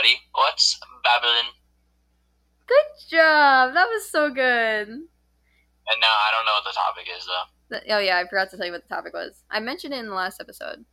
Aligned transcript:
everybody. 0.00 0.22
What's 0.32 0.78
Babylon? 1.04 1.52
Good 2.66 3.08
job. 3.10 3.74
That 3.74 3.86
was 3.86 4.10
so 4.10 4.30
good. 4.30 4.88
And 4.88 6.00
now 6.00 6.06
I 6.06 6.30
don't 6.32 6.46
know 6.46 6.52
what 6.52 6.64
the 6.64 6.72
topic 6.72 7.08
is 7.16 7.26
though. 7.26 7.94
Oh 7.94 7.98
yeah, 7.98 8.18
I 8.18 8.28
forgot 8.28 8.50
to 8.50 8.56
tell 8.56 8.66
you 8.66 8.72
what 8.72 8.82
the 8.82 8.94
topic 8.94 9.12
was. 9.12 9.42
I 9.50 9.60
mentioned 9.60 9.94
it 9.94 9.98
in 9.98 10.06
the 10.06 10.14
last 10.14 10.40
episode. 10.40 10.84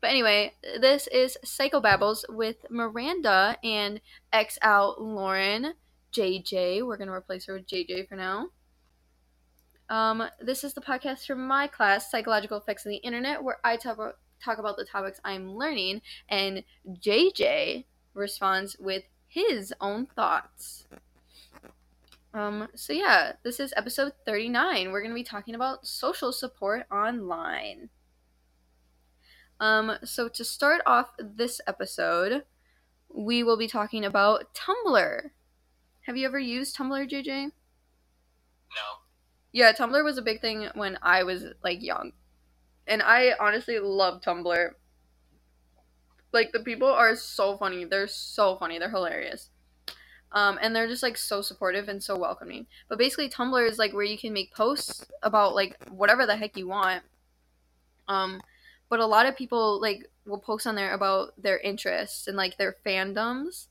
But 0.00 0.10
anyway, 0.10 0.54
this 0.80 1.06
is 1.08 1.38
Psychobabbles 1.44 2.24
with 2.28 2.56
Miranda 2.68 3.56
and 3.62 4.00
X 4.32 4.58
out 4.62 5.00
Lauren 5.00 5.74
JJ. 6.12 6.86
We're 6.86 6.96
gonna 6.96 7.12
replace 7.12 7.46
her 7.46 7.54
with 7.54 7.66
JJ 7.66 8.08
for 8.08 8.16
now. 8.16 8.48
Um, 9.88 10.24
this 10.40 10.64
is 10.64 10.74
the 10.74 10.80
podcast 10.80 11.26
from 11.26 11.46
my 11.46 11.68
class, 11.68 12.10
Psychological 12.10 12.58
Effects 12.58 12.84
of 12.84 12.90
the 12.90 12.96
Internet, 12.96 13.42
where 13.42 13.58
I 13.64 13.76
talk 13.76 13.94
about, 13.94 14.18
talk 14.42 14.58
about 14.58 14.76
the 14.76 14.84
topics 14.84 15.20
I'm 15.24 15.54
learning, 15.54 16.02
and 16.28 16.64
JJ 16.88 17.84
responds 18.14 18.76
with 18.78 19.04
his 19.26 19.72
own 19.80 20.06
thoughts. 20.06 20.86
Um, 22.34 22.68
so 22.74 22.92
yeah, 22.92 23.32
this 23.42 23.60
is 23.60 23.74
episode 23.76 24.12
39. 24.24 24.90
We're 24.90 25.00
going 25.00 25.10
to 25.10 25.14
be 25.14 25.24
talking 25.24 25.54
about 25.54 25.86
social 25.86 26.32
support 26.32 26.86
online. 26.90 27.90
Um, 29.60 29.92
so 30.04 30.28
to 30.28 30.44
start 30.44 30.80
off 30.86 31.10
this 31.18 31.60
episode, 31.66 32.44
we 33.14 33.42
will 33.42 33.58
be 33.58 33.68
talking 33.68 34.04
about 34.04 34.54
Tumblr. 34.54 35.30
Have 36.02 36.16
you 36.16 36.26
ever 36.26 36.38
used 36.38 36.76
Tumblr, 36.76 37.08
JJ? 37.10 37.44
No. 37.44 37.50
Yeah, 39.52 39.72
Tumblr 39.72 40.02
was 40.02 40.18
a 40.18 40.22
big 40.22 40.40
thing 40.40 40.68
when 40.74 40.98
I 41.02 41.22
was 41.22 41.44
like 41.62 41.82
young. 41.82 42.12
And 42.86 43.02
I 43.02 43.34
honestly 43.38 43.78
love 43.78 44.22
Tumblr. 44.22 44.70
Like 46.32 46.52
the 46.52 46.60
people 46.60 46.88
are 46.88 47.14
so 47.14 47.56
funny. 47.56 47.84
They're 47.84 48.08
so 48.08 48.56
funny. 48.56 48.78
They're 48.78 48.90
hilarious. 48.90 49.50
Um, 50.32 50.58
and 50.62 50.74
they're 50.74 50.88
just 50.88 51.02
like 51.02 51.18
so 51.18 51.42
supportive 51.42 51.88
and 51.88 52.02
so 52.02 52.16
welcoming. 52.16 52.66
But 52.88 52.98
basically 52.98 53.28
Tumblr 53.28 53.68
is 53.68 53.78
like 53.78 53.92
where 53.92 54.04
you 54.04 54.16
can 54.16 54.32
make 54.32 54.54
posts 54.54 55.04
about 55.22 55.54
like 55.54 55.76
whatever 55.90 56.24
the 56.24 56.36
heck 56.36 56.56
you 56.56 56.68
want. 56.68 57.02
Um, 58.08 58.40
but 58.88 59.00
a 59.00 59.06
lot 59.06 59.26
of 59.26 59.36
people 59.36 59.80
like 59.80 60.10
will 60.26 60.38
post 60.38 60.66
on 60.66 60.74
there 60.74 60.94
about 60.94 61.32
their 61.40 61.58
interests 61.58 62.26
and 62.28 62.36
like 62.36 62.56
their 62.56 62.76
fandoms. 62.84 63.68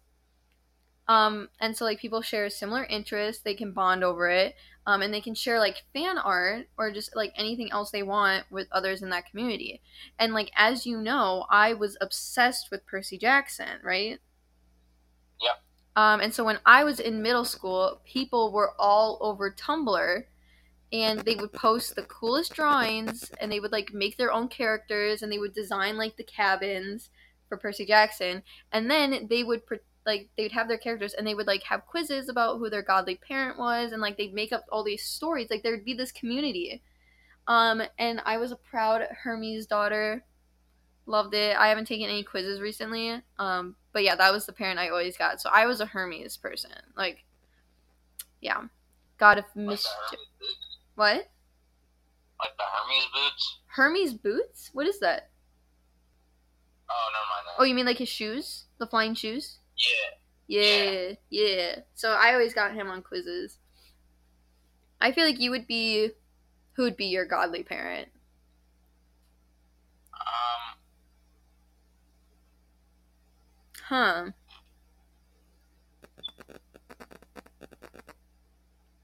Um, 1.11 1.49
and 1.59 1.75
so 1.75 1.83
like 1.83 1.99
people 1.99 2.21
share 2.21 2.49
similar 2.49 2.85
interests, 2.85 3.43
they 3.43 3.53
can 3.53 3.73
bond 3.73 4.01
over 4.01 4.29
it 4.29 4.55
um, 4.87 5.01
and 5.01 5.13
they 5.13 5.19
can 5.19 5.35
share 5.35 5.59
like 5.59 5.83
fan 5.93 6.17
art 6.17 6.69
or 6.77 6.89
just 6.89 7.17
like 7.17 7.33
anything 7.35 7.69
else 7.69 7.91
they 7.91 8.01
want 8.01 8.45
with 8.49 8.69
others 8.71 9.01
in 9.01 9.09
that 9.09 9.29
community. 9.29 9.81
And 10.19 10.33
like 10.33 10.51
as 10.55 10.85
you 10.85 10.97
know, 10.97 11.45
I 11.49 11.73
was 11.73 11.97
obsessed 11.99 12.71
with 12.71 12.85
Percy 12.85 13.17
Jackson, 13.17 13.81
right? 13.83 14.19
Yep. 15.41 15.61
Um, 15.97 16.21
and 16.21 16.33
so 16.33 16.45
when 16.45 16.59
I 16.65 16.85
was 16.85 17.01
in 17.01 17.21
middle 17.21 17.43
school, 17.43 17.99
people 18.05 18.53
were 18.53 18.71
all 18.79 19.17
over 19.19 19.51
Tumblr, 19.51 20.23
and 20.93 21.19
they 21.19 21.35
would 21.35 21.51
post 21.51 21.95
the 21.95 22.03
coolest 22.03 22.53
drawings, 22.53 23.29
and 23.41 23.51
they 23.51 23.59
would 23.59 23.73
like 23.73 23.93
make 23.93 24.15
their 24.15 24.31
own 24.31 24.47
characters, 24.47 25.21
and 25.21 25.29
they 25.29 25.39
would 25.39 25.53
design 25.53 25.97
like 25.97 26.15
the 26.15 26.23
cabins 26.23 27.09
for 27.49 27.57
Percy 27.57 27.85
Jackson, 27.85 28.43
and 28.71 28.89
then 28.89 29.27
they 29.29 29.43
would 29.43 29.65
pre- 29.65 29.79
like 30.05 30.29
they 30.35 30.43
would 30.43 30.51
have 30.51 30.67
their 30.67 30.77
characters 30.77 31.13
and 31.13 31.25
they 31.25 31.35
would 31.35 31.47
like 31.47 31.63
have 31.63 31.85
quizzes 31.85 32.29
about 32.29 32.57
who 32.57 32.69
their 32.69 32.81
godly 32.81 33.15
parent 33.15 33.57
was 33.57 33.91
and 33.91 34.01
like 34.01 34.17
they'd 34.17 34.33
make 34.33 34.51
up 34.51 34.65
all 34.71 34.83
these 34.83 35.03
stories. 35.03 35.49
Like 35.49 35.63
there'd 35.63 35.85
be 35.85 35.93
this 35.93 36.11
community. 36.11 36.81
Um 37.47 37.81
and 37.97 38.21
i 38.25 38.37
was 38.37 38.51
a 38.51 38.55
proud 38.55 39.03
hermes 39.23 39.65
daughter. 39.67 40.23
Loved 41.05 41.33
it. 41.33 41.55
I 41.57 41.67
haven't 41.67 41.87
taken 41.87 42.09
any 42.09 42.23
quizzes 42.23 42.61
recently. 42.61 43.21
Um 43.37 43.75
but 43.93 44.03
yeah 44.03 44.15
that 44.15 44.33
was 44.33 44.45
the 44.45 44.53
parent 44.53 44.79
i 44.79 44.89
always 44.89 45.17
got. 45.17 45.41
So 45.41 45.49
i 45.51 45.65
was 45.65 45.81
a 45.81 45.85
hermes 45.85 46.37
person. 46.37 46.71
Like 46.95 47.25
yeah. 48.41 48.61
God 49.17 49.37
of 49.37 49.45
mischief 49.55 49.87
what? 50.95 51.29
Like 52.39 52.57
the 52.57 52.63
Hermes 52.63 53.05
boots. 53.13 53.59
hermes 53.67 54.13
boots? 54.15 54.69
What 54.73 54.87
is 54.87 54.99
that? 54.99 55.29
Oh, 56.89 57.09
never 57.13 57.25
mind 57.29 57.47
that. 57.47 57.61
oh 57.61 57.63
you 57.65 57.75
mean 57.75 57.85
like 57.85 57.99
his 57.99 58.09
shoes? 58.09 58.65
The 58.79 58.87
flying 58.87 59.13
shoes 59.13 59.59
Yeah. 59.77 60.11
Yeah, 60.47 61.13
yeah. 61.29 61.75
So 61.93 62.11
I 62.11 62.33
always 62.33 62.53
got 62.53 62.73
him 62.73 62.89
on 62.89 63.01
quizzes. 63.03 63.57
I 65.01 65.11
feel 65.11 65.25
like 65.25 65.39
you 65.39 65.51
would 65.51 65.67
be 65.67 66.11
who 66.73 66.83
would 66.83 66.97
be 66.97 67.05
your 67.07 67.25
godly 67.25 67.63
parent? 67.63 68.09
Um. 70.13 70.77
Huh. 73.83 74.31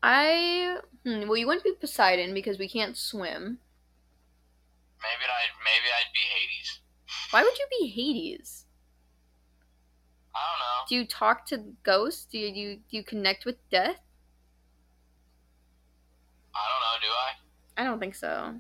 I 0.02 0.80
hmm, 1.04 1.28
well 1.28 1.38
you 1.38 1.46
wouldn't 1.46 1.64
be 1.64 1.74
Poseidon 1.74 2.34
because 2.34 2.58
we 2.58 2.68
can't 2.68 2.98
swim. 2.98 3.60
Maybe 5.02 5.26
I 5.26 5.44
maybe 5.64 5.88
I'd 5.92 6.14
be 6.14 6.20
Hades. 6.20 6.80
Why 7.32 7.44
would 7.44 7.58
you 7.58 7.68
be 7.80 7.88
Hades? 7.88 8.57
Do 10.88 10.96
you 10.96 11.06
talk 11.06 11.46
to 11.48 11.64
ghosts? 11.84 12.26
Do 12.26 12.38
you 12.38 12.54
do 12.54 12.60
you, 12.60 12.76
do 12.76 12.98
you 12.98 13.04
connect 13.04 13.46
with 13.46 13.56
death? 13.70 13.98
I 16.56 16.64
don't 16.70 16.82
know. 16.82 16.98
Do 17.02 17.08
I? 17.08 17.82
I 17.82 17.84
don't 17.84 18.00
think 18.00 18.16
so. 18.16 18.54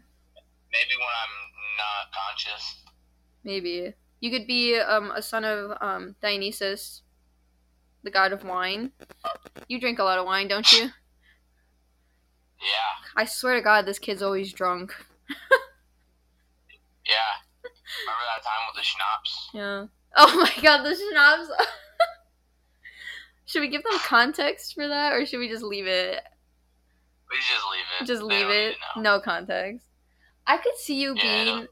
Maybe 0.72 0.94
when 0.98 1.08
I'm 1.24 1.36
not 1.78 2.12
conscious. 2.14 2.84
Maybe. 3.44 3.94
You 4.20 4.32
could 4.32 4.48
be 4.48 4.78
um, 4.78 5.12
a 5.12 5.22
son 5.22 5.46
of 5.46 5.78
um, 5.82 6.16
Dionysus, 6.22 7.04
the 8.04 8.12
god 8.12 8.34
of 8.34 8.44
wine. 8.44 8.92
You 9.68 9.80
drink 9.80 10.00
a 10.00 10.04
lot 10.04 10.20
of 10.20 10.26
wine, 10.26 10.48
don't 10.48 10.72
you? 10.72 10.90
Yeah. 12.60 13.12
I 13.16 13.26
swear 13.26 13.56
to 13.56 13.62
God, 13.62 13.86
this 13.86 14.00
kid's 14.00 14.24
always 14.24 14.52
drunk. 14.52 14.94
Yeah. 17.08 17.72
Remember 18.04 18.26
that 18.36 18.44
time 18.44 18.64
with 18.68 18.76
the 18.76 18.84
schnapps? 18.84 19.50
Yeah. 19.54 19.88
Oh 20.16 20.36
my 20.36 20.52
God, 20.62 20.84
the 20.84 20.96
schnapps. 20.96 21.50
should 23.47 23.62
we 23.62 23.69
give 23.69 23.81
them 23.84 23.97
context 24.06 24.75
for 24.75 24.88
that, 24.88 25.13
or 25.13 25.25
should 25.25 25.40
we 25.40 25.50
just 25.50 25.63
leave 25.63 25.88
it? 25.88 26.22
We 27.31 27.38
just 27.38 27.66
leave 27.72 27.85
it. 28.02 28.06
Just 28.06 28.22
leave 28.24 28.47
it. 28.50 28.75
No 28.96 29.19
context. 29.19 29.85
I 30.46 30.58
could 30.58 30.78
see 30.78 31.02
you 31.02 31.16
Yeah, 31.16 31.44
being. 31.44 31.68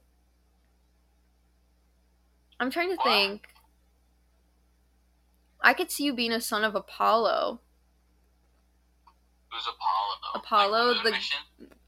I'm 2.60 2.72
trying 2.72 2.90
to 2.90 2.96
What? 2.96 3.04
think. 3.06 3.48
I 5.62 5.74
could 5.74 5.92
see 5.92 6.04
you 6.06 6.14
being 6.14 6.32
a 6.32 6.42
son 6.42 6.64
of 6.64 6.76
Apollo. 6.76 7.62
Who's 9.52 9.64
Apollo? 9.68 10.36
Apollo, 10.36 10.88
Like 10.94 10.98
the, 11.04 11.10
the- 11.10 11.16
mission? 11.16 11.40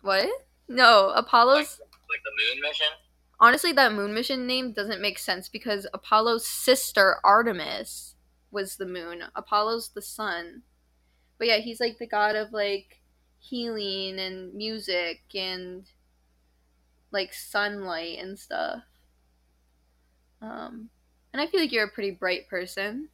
What? 0.02 0.30
No, 0.68 1.10
Apollo's. 1.10 1.80
Like 1.80 2.22
the 2.24 2.32
moon 2.56 2.62
mission? 2.62 2.88
Honestly, 3.40 3.72
that 3.74 3.94
moon 3.94 4.14
mission 4.14 4.48
name 4.48 4.72
doesn't 4.74 5.02
make 5.02 5.20
sense 5.20 5.48
because 5.50 5.86
Apollo's 5.94 6.48
sister 6.48 7.18
Artemis 7.24 8.16
was 8.52 8.76
the 8.76 8.86
moon. 8.86 9.24
Apollo's 9.36 9.90
the 9.90 10.02
sun. 10.02 10.64
But 11.38 11.48
yeah, 11.48 11.58
he's 11.58 11.80
like 11.80 11.98
the 11.98 12.08
god 12.08 12.36
of 12.36 12.52
like 12.52 13.02
healing 13.40 14.20
and 14.20 14.54
music 14.54 15.22
and 15.36 15.86
like 17.12 17.34
sunlight 17.34 18.20
and 18.20 18.38
stuff. 18.38 18.84
Um, 20.42 20.90
and 21.34 21.42
I 21.42 21.48
feel 21.48 21.60
like 21.60 21.72
you're 21.72 21.86
a 21.86 21.92
pretty 21.92 22.12
bright 22.12 22.48
person. 22.50 23.10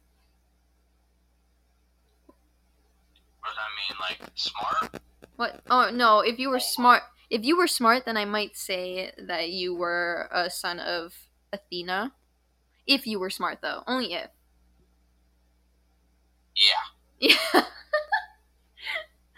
What 3.40 3.50
does 3.50 3.56
that 3.56 4.18
mean? 4.18 4.20
Like 4.20 4.30
smart? 4.34 5.02
What? 5.36 5.60
Oh 5.68 5.90
no! 5.92 6.20
If 6.20 6.38
you 6.38 6.48
were 6.48 6.60
smart, 6.60 7.02
if 7.30 7.44
you 7.44 7.56
were 7.56 7.66
smart, 7.66 8.04
then 8.04 8.16
I 8.16 8.24
might 8.24 8.56
say 8.56 9.12
that 9.18 9.50
you 9.50 9.74
were 9.74 10.28
a 10.32 10.50
son 10.50 10.78
of 10.78 11.14
Athena. 11.52 12.12
If 12.86 13.06
you 13.06 13.18
were 13.18 13.30
smart, 13.30 13.58
though, 13.62 13.82
only 13.86 14.14
if. 14.14 14.30
Yeah. 16.56 17.28
Yeah. 17.54 17.62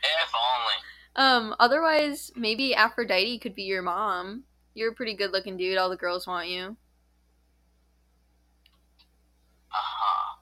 If 0.02 0.32
only. 0.34 0.74
um. 1.16 1.54
Otherwise, 1.60 2.32
maybe 2.36 2.74
Aphrodite 2.74 3.38
could 3.38 3.54
be 3.54 3.64
your 3.64 3.82
mom. 3.82 4.44
You're 4.74 4.92
a 4.92 4.94
pretty 4.94 5.14
good-looking 5.14 5.56
dude. 5.56 5.78
All 5.78 5.90
the 5.90 5.96
girls 5.96 6.26
want 6.26 6.48
you. 6.48 6.76
Uh 9.72 9.76
huh. 9.76 10.36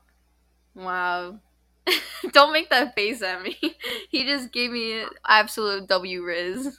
Wow. 0.74 1.40
Don't 2.32 2.52
make 2.52 2.70
that 2.70 2.94
face 2.94 3.22
at 3.22 3.42
me. 3.42 3.58
he 4.10 4.24
just 4.24 4.52
gave 4.52 4.70
me 4.70 5.04
absolute 5.26 5.88
W 5.88 6.22
riz. 6.24 6.78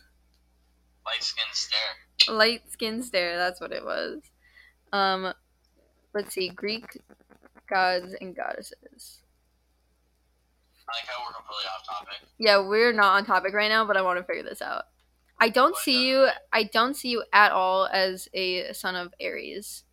Light 1.05 1.23
skin 1.23 1.45
stare. 1.53 2.35
Light 2.35 2.71
skin 2.71 3.01
stare. 3.03 3.37
That's 3.37 3.61
what 3.61 3.71
it 3.71 3.83
was. 3.83 4.21
Um. 4.93 5.33
Let's 6.13 6.33
see. 6.33 6.49
Greek 6.49 6.99
gods 7.69 8.15
and 8.21 8.35
goddesses. 8.35 9.21
I 10.87 10.91
like 10.97 11.07
how 11.07 11.23
we're 11.25 11.33
completely 11.33 11.65
off 11.75 11.85
topic. 11.85 12.29
Yeah, 12.37 12.59
we're 12.67 12.93
not 12.93 13.15
on 13.15 13.25
topic 13.25 13.53
right 13.53 13.69
now, 13.69 13.85
but 13.85 13.97
I 13.97 14.01
want 14.01 14.19
to 14.19 14.23
figure 14.23 14.43
this 14.43 14.61
out. 14.61 14.83
I 15.39 15.49
don't 15.49 15.75
see 15.75 16.07
you. 16.07 16.29
I 16.53 16.63
don't 16.63 16.93
see 16.95 17.09
you 17.09 17.23
at 17.33 17.51
all 17.51 17.87
as 17.87 18.29
a 18.33 18.71
son 18.73 18.95
of 18.95 19.13
Ares. 19.21 19.83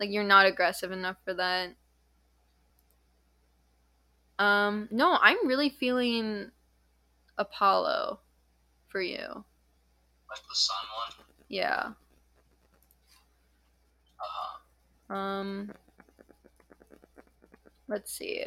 Like 0.00 0.10
you're 0.10 0.24
not 0.24 0.46
aggressive 0.46 0.90
enough 0.90 1.16
for 1.24 1.34
that. 1.34 1.74
Um, 4.38 4.88
no, 4.90 5.18
I'm 5.20 5.46
really 5.46 5.68
feeling 5.70 6.50
Apollo 7.36 8.20
for 8.88 9.00
you. 9.00 9.18
Like 9.18 10.42
the 10.48 10.54
sun 10.54 10.76
one. 10.96 11.26
Yeah. 11.48 11.92
Uh, 15.10 15.14
Um, 15.14 15.72
let's 17.88 18.12
see. 18.12 18.44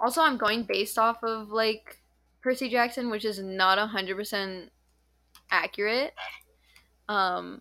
Also, 0.00 0.22
I'm 0.22 0.38
going 0.38 0.62
based 0.62 0.98
off 0.98 1.22
of 1.22 1.50
like 1.50 1.98
Percy 2.42 2.70
Jackson, 2.70 3.10
which 3.10 3.24
is 3.24 3.38
not 3.38 3.78
a 3.78 3.86
hundred 3.86 4.16
percent 4.16 4.70
accurate. 5.50 6.14
Um, 7.08 7.60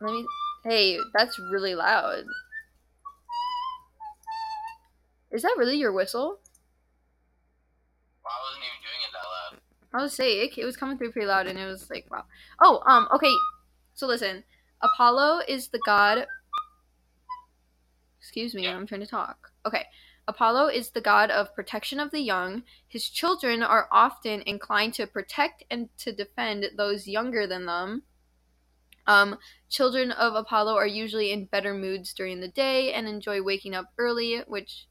let 0.00 0.12
me. 0.12 0.26
Hey, 0.64 0.98
that's 1.14 1.38
really 1.38 1.74
loud. 1.74 2.24
Is 5.30 5.42
that 5.42 5.54
really 5.56 5.76
your 5.76 5.92
whistle? 5.92 6.40
I 8.24 8.30
wasn't 8.42 8.64
even 8.64 8.80
doing 8.82 9.02
it 9.04 9.12
that 9.12 9.26
loud. 9.28 10.00
I 10.00 10.02
was 10.02 10.12
say 10.12 10.40
it, 10.40 10.58
it 10.58 10.64
was 10.64 10.76
coming 10.76 10.98
through 10.98 11.12
pretty 11.12 11.28
loud, 11.28 11.46
and 11.46 11.58
it 11.58 11.66
was 11.66 11.88
like 11.90 12.10
wow. 12.10 12.24
Oh, 12.60 12.82
um, 12.86 13.08
okay. 13.14 13.32
So 13.94 14.06
listen, 14.06 14.42
Apollo 14.82 15.42
is 15.46 15.68
the 15.68 15.80
god. 15.84 16.26
Excuse 18.28 18.54
me, 18.54 18.64
Yeah. 18.64 18.76
I'm 18.76 18.86
trying 18.86 19.00
to 19.00 19.06
talk. 19.06 19.52
Okay, 19.64 19.86
Apollo 20.26 20.66
is 20.68 20.90
the 20.90 21.00
god 21.00 21.30
of 21.30 21.54
protection 21.54 21.98
of 21.98 22.10
the 22.10 22.20
young. 22.20 22.62
His 22.86 23.08
children 23.08 23.62
are 23.62 23.88
often 23.90 24.42
inclined 24.42 24.92
to 24.94 25.06
protect 25.06 25.64
and 25.70 25.88
to 25.96 26.12
defend 26.12 26.66
those 26.76 27.08
younger 27.08 27.46
than 27.46 27.64
them. 27.64 28.02
Um, 29.06 29.38
children 29.70 30.10
of 30.10 30.34
Apollo 30.34 30.74
are 30.76 30.86
usually 30.86 31.32
in 31.32 31.46
better 31.46 31.72
moods 31.72 32.12
during 32.12 32.40
the 32.40 32.48
day 32.48 32.92
and 32.92 33.08
enjoy 33.08 33.40
waking 33.40 33.74
up 33.74 33.86
early, 33.96 34.40
which 34.46 34.86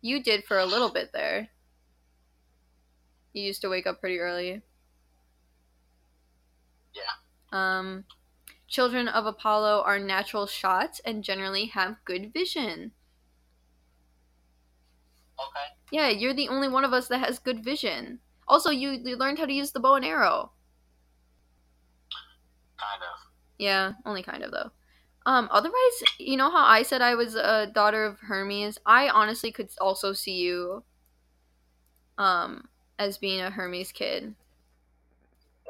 you 0.00 0.22
did 0.22 0.44
for 0.44 0.60
a 0.60 0.64
little 0.66 0.90
bit 0.90 1.10
there. 1.12 1.48
You 3.32 3.42
used 3.42 3.62
to 3.62 3.68
wake 3.68 3.88
up 3.88 3.98
pretty 3.98 4.20
early. 4.20 4.62
Yeah. 6.94 7.10
Um, 7.50 8.04
children 8.72 9.06
of 9.06 9.26
Apollo 9.26 9.82
are 9.84 9.98
natural 9.98 10.46
shots 10.46 11.00
and 11.04 11.22
generally 11.22 11.66
have 11.66 12.02
good 12.06 12.32
vision. 12.32 12.92
Okay. 15.38 15.76
Yeah, 15.90 16.08
you're 16.08 16.32
the 16.32 16.48
only 16.48 16.68
one 16.68 16.84
of 16.84 16.94
us 16.94 17.06
that 17.08 17.18
has 17.18 17.38
good 17.38 17.62
vision. 17.62 18.20
Also, 18.48 18.70
you, 18.70 18.92
you 18.92 19.16
learned 19.16 19.38
how 19.38 19.44
to 19.44 19.52
use 19.52 19.72
the 19.72 19.80
bow 19.80 19.96
and 19.96 20.04
arrow. 20.06 20.52
Kind 22.78 23.02
of. 23.02 23.30
Yeah, 23.58 23.92
only 24.06 24.22
kind 24.22 24.42
of 24.42 24.50
though. 24.50 24.70
Um, 25.26 25.48
otherwise, 25.52 26.02
you 26.18 26.36
know 26.38 26.50
how 26.50 26.64
I 26.64 26.82
said 26.82 27.02
I 27.02 27.14
was 27.14 27.34
a 27.34 27.70
daughter 27.72 28.04
of 28.06 28.20
Hermes? 28.20 28.78
I 28.86 29.08
honestly 29.10 29.52
could 29.52 29.68
also 29.80 30.14
see 30.14 30.36
you 30.38 30.82
um 32.18 32.68
as 32.98 33.18
being 33.18 33.40
a 33.40 33.50
Hermes 33.50 33.92
kid. 33.92 34.34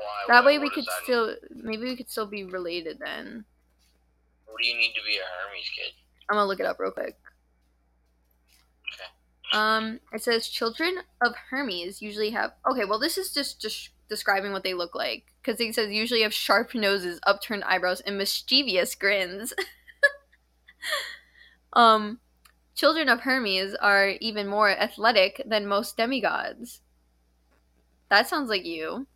Why? 0.03 0.25
That 0.29 0.41
what- 0.41 0.45
way 0.47 0.59
we 0.59 0.67
what 0.67 0.75
could 0.75 0.85
does 0.85 0.95
that 0.95 1.05
still 1.05 1.37
maybe 1.51 1.85
we 1.85 1.97
could 1.97 2.11
still 2.11 2.27
be 2.27 2.45
related 2.45 2.99
then. 2.99 3.45
What 4.47 4.61
do 4.61 4.67
you 4.67 4.77
need 4.77 4.93
to 4.95 5.03
be 5.07 5.17
a 5.17 5.23
Hermes 5.23 5.71
kid? 5.75 5.93
I'm 6.29 6.37
gonna 6.37 6.47
look 6.47 6.61
it 6.61 6.67
up 6.67 6.79
real 6.79 6.91
quick. 6.91 7.17
Okay. 8.95 9.05
Um, 9.53 10.01
it 10.13 10.23
says 10.23 10.49
children 10.49 10.99
of 11.21 11.35
Hermes 11.51 12.03
usually 12.03 12.31
have. 12.31 12.53
Okay, 12.71 12.85
well, 12.85 12.99
this 12.99 13.19
is 13.19 13.33
just 13.33 13.61
just 13.61 13.91
describing 14.09 14.53
what 14.53 14.63
they 14.63 14.75
look 14.75 14.95
like 14.95 15.25
because 15.43 15.61
it 15.61 15.75
says 15.75 15.91
usually 15.91 16.23
have 16.23 16.35
sharp 16.35 16.75
noses, 16.75 17.19
upturned 17.27 17.65
eyebrows, 17.65 18.01
and 18.03 18.19
mischievous 18.19 18.95
grins. 18.95 19.53
um, 21.73 22.21
children 22.75 23.09
of 23.09 23.21
Hermes 23.21 23.75
are 23.75 24.11
even 24.21 24.47
more 24.47 24.71
athletic 24.71 25.43
than 25.47 25.67
most 25.67 25.97
demigods. 25.97 26.81
That 28.11 28.29
sounds 28.29 28.51
like 28.51 28.65
you. 28.65 29.07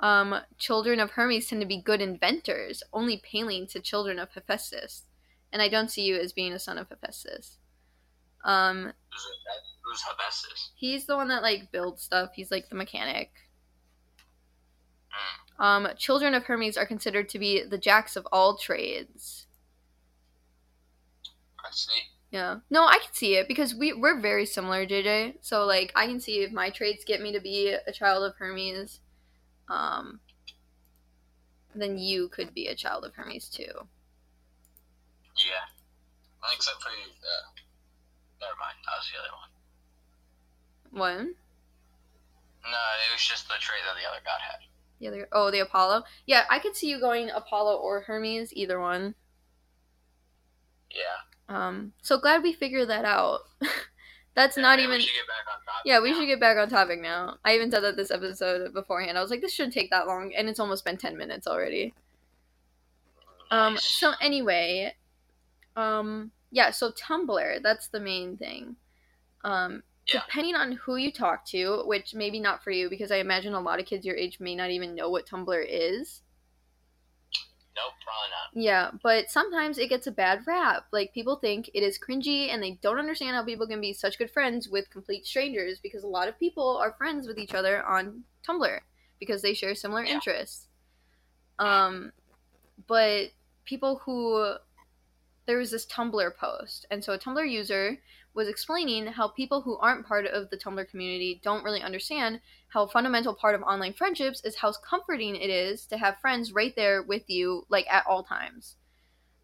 Um, 0.00 0.34
children 0.58 0.98
of 0.98 1.12
Hermes 1.12 1.46
tend 1.46 1.60
to 1.60 1.66
be 1.66 1.80
good 1.80 2.00
inventors, 2.00 2.82
only 2.92 3.22
paling 3.22 3.66
to 3.68 3.80
children 3.80 4.18
of 4.18 4.32
Hephaestus. 4.32 5.04
And 5.52 5.60
I 5.60 5.68
don't 5.68 5.90
see 5.90 6.02
you 6.02 6.16
as 6.16 6.32
being 6.32 6.52
a 6.52 6.58
son 6.58 6.78
of 6.78 6.88
Hephaestus. 6.88 7.58
Um, 8.44 8.92
Who's. 9.84 10.02
Hephaestus? 10.02 10.70
he's 10.76 11.06
the 11.06 11.16
one 11.16 11.28
that 11.28 11.42
like 11.42 11.72
builds 11.72 12.02
stuff. 12.02 12.30
He's 12.34 12.50
like 12.50 12.68
the 12.68 12.76
mechanic. 12.76 13.30
Mm. 15.60 15.64
Um, 15.64 15.88
children 15.98 16.34
of 16.34 16.44
Hermes 16.44 16.78
are 16.78 16.86
considered 16.86 17.28
to 17.30 17.38
be 17.38 17.62
the 17.64 17.78
jacks 17.78 18.16
of 18.16 18.26
all 18.32 18.56
trades. 18.56 19.46
I 21.58 21.68
see. 21.72 22.00
Yeah. 22.30 22.58
No, 22.70 22.84
I 22.84 22.98
can 22.98 23.12
see 23.12 23.34
it 23.34 23.48
because 23.48 23.74
we 23.74 23.92
we're 23.92 24.20
very 24.20 24.46
similar, 24.46 24.86
JJ. 24.86 25.34
So 25.40 25.66
like 25.66 25.92
I 25.96 26.06
can 26.06 26.20
see 26.20 26.42
if 26.42 26.52
my 26.52 26.70
traits 26.70 27.04
get 27.04 27.20
me 27.20 27.32
to 27.32 27.40
be 27.40 27.74
a 27.86 27.92
child 27.92 28.24
of 28.24 28.36
Hermes, 28.36 29.00
um 29.70 30.20
then 31.74 31.98
you 31.98 32.28
could 32.28 32.52
be 32.52 32.66
a 32.66 32.74
child 32.74 33.04
of 33.04 33.14
Hermes 33.14 33.48
too. 33.48 33.72
Yeah. 35.36 35.66
Except 36.52 36.82
for 36.82 36.88
uh, 36.88 37.46
never 38.40 38.54
mind. 38.58 38.76
That 38.84 38.98
was 38.98 39.10
the 39.12 39.18
other 39.20 39.34
one. 39.36 39.50
What? 41.00 41.34
No, 42.62 42.78
it 42.78 43.12
was 43.12 43.26
just 43.26 43.48
the 43.48 43.54
trait 43.60 43.80
that 43.86 43.94
the 43.94 44.08
other 44.08 44.20
god 44.24 44.40
had. 44.40 44.60
The 44.98 45.08
other 45.08 45.28
oh, 45.32 45.50
the 45.50 45.60
Apollo. 45.60 46.04
Yeah, 46.26 46.44
I 46.50 46.58
could 46.58 46.76
see 46.76 46.88
you 46.88 46.98
going 46.98 47.30
Apollo 47.30 47.76
or 47.76 48.00
Hermes, 48.00 48.52
either 48.54 48.80
one. 48.80 49.14
Yeah. 50.90 51.54
Um 51.54 51.92
so 52.02 52.18
glad 52.18 52.42
we 52.42 52.52
figured 52.52 52.88
that 52.88 53.04
out. 53.04 53.40
That's 54.40 54.56
not 54.56 54.78
Yeah, 54.78 54.84
even 54.86 54.96
We 54.96 55.02
should 55.02 55.12
get 55.12 55.26
back 55.28 55.46
on 55.52 55.60
topic. 55.66 55.82
Yeah, 55.84 56.00
we 56.00 56.10
now. 56.10 56.18
should 56.18 56.26
get 56.26 56.40
back 56.40 56.56
on 56.56 56.68
topic 56.70 57.00
now. 57.02 57.36
I 57.44 57.54
even 57.54 57.70
said 57.70 57.82
that 57.82 57.96
this 57.96 58.10
episode 58.10 58.72
beforehand. 58.72 59.18
I 59.18 59.20
was 59.20 59.30
like, 59.30 59.42
this 59.42 59.52
shouldn't 59.52 59.74
take 59.74 59.90
that 59.90 60.06
long, 60.06 60.32
and 60.34 60.48
it's 60.48 60.58
almost 60.58 60.82
been 60.82 60.96
ten 60.96 61.18
minutes 61.18 61.46
already. 61.46 61.92
Um. 63.50 63.76
So 63.76 64.12
anyway, 64.18 64.94
um. 65.76 66.30
Yeah. 66.50 66.70
So 66.70 66.90
Tumblr. 66.92 67.62
That's 67.62 67.88
the 67.88 68.00
main 68.00 68.38
thing. 68.38 68.76
Um. 69.44 69.82
Yeah. 70.06 70.22
Depending 70.26 70.54
on 70.54 70.72
who 70.72 70.96
you 70.96 71.12
talk 71.12 71.44
to, 71.46 71.82
which 71.84 72.14
maybe 72.14 72.40
not 72.40 72.64
for 72.64 72.70
you, 72.70 72.88
because 72.88 73.10
I 73.10 73.16
imagine 73.16 73.52
a 73.52 73.60
lot 73.60 73.78
of 73.78 73.84
kids 73.84 74.06
your 74.06 74.16
age 74.16 74.40
may 74.40 74.54
not 74.56 74.70
even 74.70 74.94
know 74.94 75.10
what 75.10 75.26
Tumblr 75.26 75.66
is. 75.68 76.22
Nope, 77.86 77.94
probably 78.04 78.30
not. 78.30 78.62
Yeah, 78.62 78.90
but 79.02 79.30
sometimes 79.30 79.78
it 79.78 79.88
gets 79.88 80.06
a 80.06 80.12
bad 80.12 80.40
rap. 80.46 80.84
Like 80.92 81.14
people 81.14 81.36
think 81.36 81.70
it 81.72 81.82
is 81.82 81.98
cringy 81.98 82.52
and 82.52 82.62
they 82.62 82.72
don't 82.82 82.98
understand 82.98 83.34
how 83.36 83.44
people 83.44 83.66
can 83.66 83.80
be 83.80 83.92
such 83.92 84.18
good 84.18 84.30
friends 84.30 84.68
with 84.68 84.90
complete 84.90 85.26
strangers 85.26 85.78
because 85.80 86.02
a 86.04 86.08
lot 86.08 86.28
of 86.28 86.38
people 86.38 86.76
are 86.76 86.94
friends 86.98 87.26
with 87.26 87.38
each 87.38 87.54
other 87.54 87.84
on 87.84 88.24
Tumblr 88.46 88.80
because 89.18 89.42
they 89.42 89.54
share 89.54 89.74
similar 89.74 90.04
Yeah. 90.04 90.14
interests. 90.14 90.66
Um 91.58 92.12
but 92.86 93.30
people 93.64 93.96
who 94.04 94.54
there 95.46 95.58
was 95.58 95.70
this 95.70 95.86
Tumblr 95.86 96.36
post 96.36 96.86
and 96.90 97.02
so 97.04 97.12
a 97.12 97.18
Tumblr 97.18 97.50
user 97.50 97.98
was 98.40 98.48
explaining 98.48 99.06
how 99.06 99.28
people 99.28 99.60
who 99.60 99.76
aren't 99.76 100.06
part 100.06 100.24
of 100.24 100.48
the 100.48 100.56
Tumblr 100.56 100.88
community 100.88 101.42
don't 101.44 101.62
really 101.62 101.82
understand 101.82 102.40
how 102.68 102.86
fundamental 102.86 103.34
part 103.34 103.54
of 103.54 103.60
online 103.60 103.92
friendships 103.92 104.40
is 104.46 104.56
how 104.56 104.72
comforting 104.72 105.36
it 105.36 105.50
is 105.50 105.84
to 105.84 105.98
have 105.98 106.18
friends 106.22 106.50
right 106.50 106.74
there 106.74 107.02
with 107.02 107.28
you 107.28 107.66
like 107.68 107.86
at 107.90 108.06
all 108.08 108.22
times. 108.22 108.76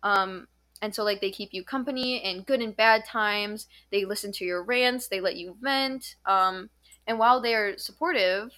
Um 0.02 0.48
and 0.80 0.94
so 0.94 1.04
like 1.04 1.20
they 1.20 1.30
keep 1.30 1.50
you 1.52 1.62
company 1.62 2.24
in 2.24 2.42
good 2.42 2.62
and 2.62 2.74
bad 2.74 3.04
times. 3.04 3.66
They 3.92 4.06
listen 4.06 4.32
to 4.32 4.46
your 4.46 4.62
rants. 4.62 5.08
They 5.08 5.20
let 5.20 5.36
you 5.36 5.58
vent. 5.60 6.16
Um 6.24 6.70
and 7.06 7.18
while 7.18 7.42
they're 7.42 7.76
supportive 7.76 8.50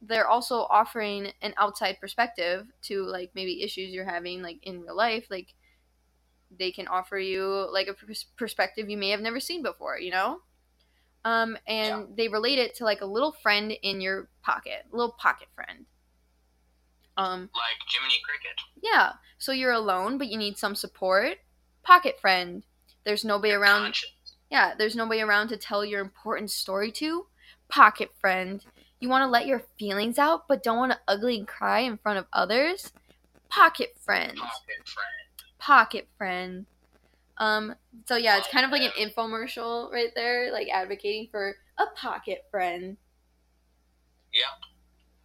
they're 0.00 0.28
also 0.28 0.68
offering 0.70 1.32
an 1.42 1.52
outside 1.56 1.96
perspective 2.00 2.68
to 2.82 3.02
like 3.02 3.32
maybe 3.34 3.60
issues 3.60 3.90
you're 3.90 4.04
having 4.04 4.40
like 4.40 4.58
in 4.62 4.82
real 4.82 4.96
life. 4.96 5.26
Like 5.30 5.48
they 6.58 6.70
can 6.72 6.86
offer 6.88 7.18
you 7.18 7.68
like 7.72 7.88
a 7.88 7.94
pers- 7.94 8.26
perspective 8.36 8.88
you 8.90 8.96
may 8.96 9.10
have 9.10 9.20
never 9.20 9.40
seen 9.40 9.62
before 9.62 9.98
you 9.98 10.10
know 10.10 10.40
um, 11.24 11.56
and 11.66 11.88
Yeah. 12.00 12.14
they 12.16 12.28
relate 12.28 12.58
it 12.58 12.74
to 12.76 12.84
like 12.84 13.00
a 13.00 13.06
little 13.06 13.32
friend 13.32 13.72
in 13.82 14.02
your 14.02 14.28
pocket, 14.42 14.84
little 14.92 15.12
pocket 15.12 15.48
friend. 15.54 15.86
Um, 17.16 17.48
Like 17.54 17.78
Jiminy 17.88 18.20
Cricket. 18.24 18.60
yeah. 18.82 19.12
So 19.38 19.52
you're 19.52 19.72
alone, 19.72 20.18
but 20.18 20.26
you 20.28 20.36
need 20.36 20.58
some 20.58 20.74
support. 20.74 21.38
Pocket 21.82 22.20
friend. 22.20 22.62
There's 23.04 23.24
nobody 23.24 23.52
around. 23.54 23.84
Conscience. 23.84 24.36
Yeah, 24.50 24.74
there's 24.76 24.96
nobody 24.96 25.22
around 25.22 25.48
to 25.48 25.56
tell 25.56 25.82
your 25.84 26.00
important 26.00 26.50
story 26.50 26.92
to. 26.92 27.26
Pocket 27.68 28.10
friend. 28.20 28.62
You 29.00 29.08
want 29.08 29.22
to 29.22 29.30
let 29.30 29.46
your 29.46 29.62
feelings 29.78 30.18
out, 30.18 30.46
but 30.48 30.62
don't 30.62 30.76
want 30.78 30.92
to 30.92 31.00
ugly 31.08 31.38
and 31.38 31.48
cry 31.48 31.80
in 31.80 31.96
front 31.98 32.18
of 32.18 32.26
others. 32.34 32.92
Pocket 33.48 33.94
friend. 33.98 34.36
Pocket 34.36 34.86
friend. 34.86 35.23
Pocket 35.64 36.08
friend. 36.18 36.66
Um. 37.38 37.74
So 38.06 38.16
yeah, 38.16 38.36
it's 38.36 38.48
kind 38.48 38.66
of 38.66 38.70
like 38.70 38.82
an 38.82 38.92
infomercial 38.98 39.90
right 39.90 40.10
there, 40.14 40.52
like 40.52 40.68
advocating 40.68 41.28
for 41.30 41.54
a 41.78 41.86
pocket 41.96 42.44
friend. 42.50 42.98
Yeah. 44.32 44.52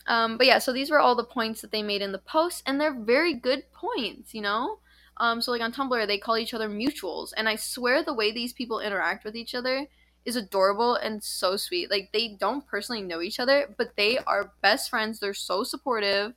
Um, 0.08 0.38
but 0.38 0.48
yeah, 0.48 0.58
so 0.60 0.74
these 0.74 0.89
were 0.89 1.00
all 1.00 1.15
the 1.15 1.24
points 1.24 1.62
that 1.62 1.72
they 1.72 1.84
made 1.84 2.01
in 2.01 2.12
the 2.12 2.17
post, 2.19 2.63
and 2.65 2.79
they're 2.79 3.00
very 3.00 3.34
good 3.34 3.72
points, 3.72 4.34
you 4.34 4.41
know? 4.41 4.79
Um, 5.17 5.41
so 5.41 5.51
like 5.51 5.62
on 5.62 5.74
Tumblr, 5.74 6.08
they 6.08 6.17
call 6.17 6.38
each 6.38 6.53
other 6.53 6.69
mutuals, 6.69 7.31
and 7.38 7.48
I 7.48 7.55
swear 7.55 8.03
the 8.03 8.13
way 8.13 8.31
these 8.31 8.53
people 8.53 8.79
interact 8.79 9.24
with 9.24 9.36
each 9.36 9.53
other 9.53 9.88
is 10.25 10.36
adorable 10.36 10.96
and 10.96 11.24
so 11.24 11.58
sweet. 11.58 11.91
Like 11.91 12.10
they 12.12 12.38
don't 12.39 12.65
personally 12.65 13.01
know 13.01 13.22
each 13.22 13.39
other, 13.39 13.75
but 13.77 13.96
they 13.98 14.17
are 14.19 14.53
best 14.62 14.89
friends. 14.89 15.19
They're 15.19 15.34
so 15.34 15.63
supportive, 15.63 16.34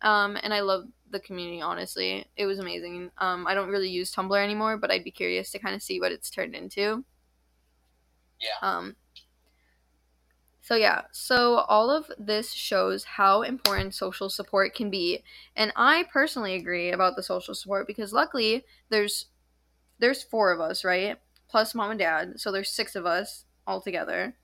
um, 0.00 0.38
and 0.42 0.54
I 0.54 0.60
love 0.60 0.84
the 1.10 1.20
community. 1.20 1.60
Honestly, 1.60 2.26
it 2.36 2.46
was 2.46 2.58
amazing. 2.58 3.10
Um, 3.18 3.46
I 3.46 3.54
don't 3.54 3.68
really 3.68 3.90
use 3.90 4.14
Tumblr 4.14 4.42
anymore, 4.42 4.76
but 4.76 4.90
I'd 4.90 5.04
be 5.04 5.10
curious 5.10 5.50
to 5.52 5.58
kind 5.58 5.74
of 5.74 5.82
see 5.82 6.00
what 6.00 6.12
it's 6.12 6.30
turned 6.30 6.54
into. 6.54 7.04
Yeah. 8.40 8.68
Um, 8.68 8.96
so 10.62 10.76
yeah, 10.76 11.02
so 11.10 11.64
all 11.68 11.90
of 11.90 12.10
this 12.18 12.52
shows 12.52 13.04
how 13.04 13.42
important 13.42 13.94
social 13.94 14.30
support 14.30 14.74
can 14.74 14.90
be, 14.90 15.24
and 15.56 15.72
I 15.74 16.04
personally 16.12 16.54
agree 16.54 16.92
about 16.92 17.16
the 17.16 17.22
social 17.22 17.54
support 17.54 17.86
because 17.86 18.12
luckily 18.12 18.64
there's 18.88 19.26
there's 19.98 20.22
four 20.22 20.52
of 20.52 20.60
us, 20.60 20.84
right? 20.84 21.18
Plus 21.48 21.74
mom 21.74 21.90
and 21.90 21.98
dad, 21.98 22.40
so 22.40 22.52
there's 22.52 22.70
six 22.70 22.94
of 22.94 23.04
us 23.04 23.46
all 23.66 23.80
together. 23.80 24.36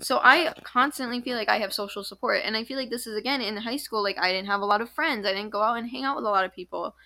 So 0.00 0.18
I 0.22 0.52
constantly 0.64 1.20
feel 1.20 1.36
like 1.36 1.48
I 1.48 1.58
have 1.58 1.72
social 1.72 2.02
support, 2.02 2.42
and 2.44 2.56
I 2.56 2.64
feel 2.64 2.76
like 2.76 2.90
this 2.90 3.06
is 3.06 3.16
again 3.16 3.40
in 3.40 3.56
high 3.56 3.76
school. 3.76 4.02
Like 4.02 4.18
I 4.18 4.32
didn't 4.32 4.48
have 4.48 4.60
a 4.60 4.66
lot 4.66 4.80
of 4.80 4.90
friends, 4.90 5.26
I 5.26 5.32
didn't 5.32 5.50
go 5.50 5.62
out 5.62 5.78
and 5.78 5.88
hang 5.88 6.04
out 6.04 6.16
with 6.16 6.24
a 6.24 6.30
lot 6.30 6.44
of 6.44 6.54
people, 6.54 6.96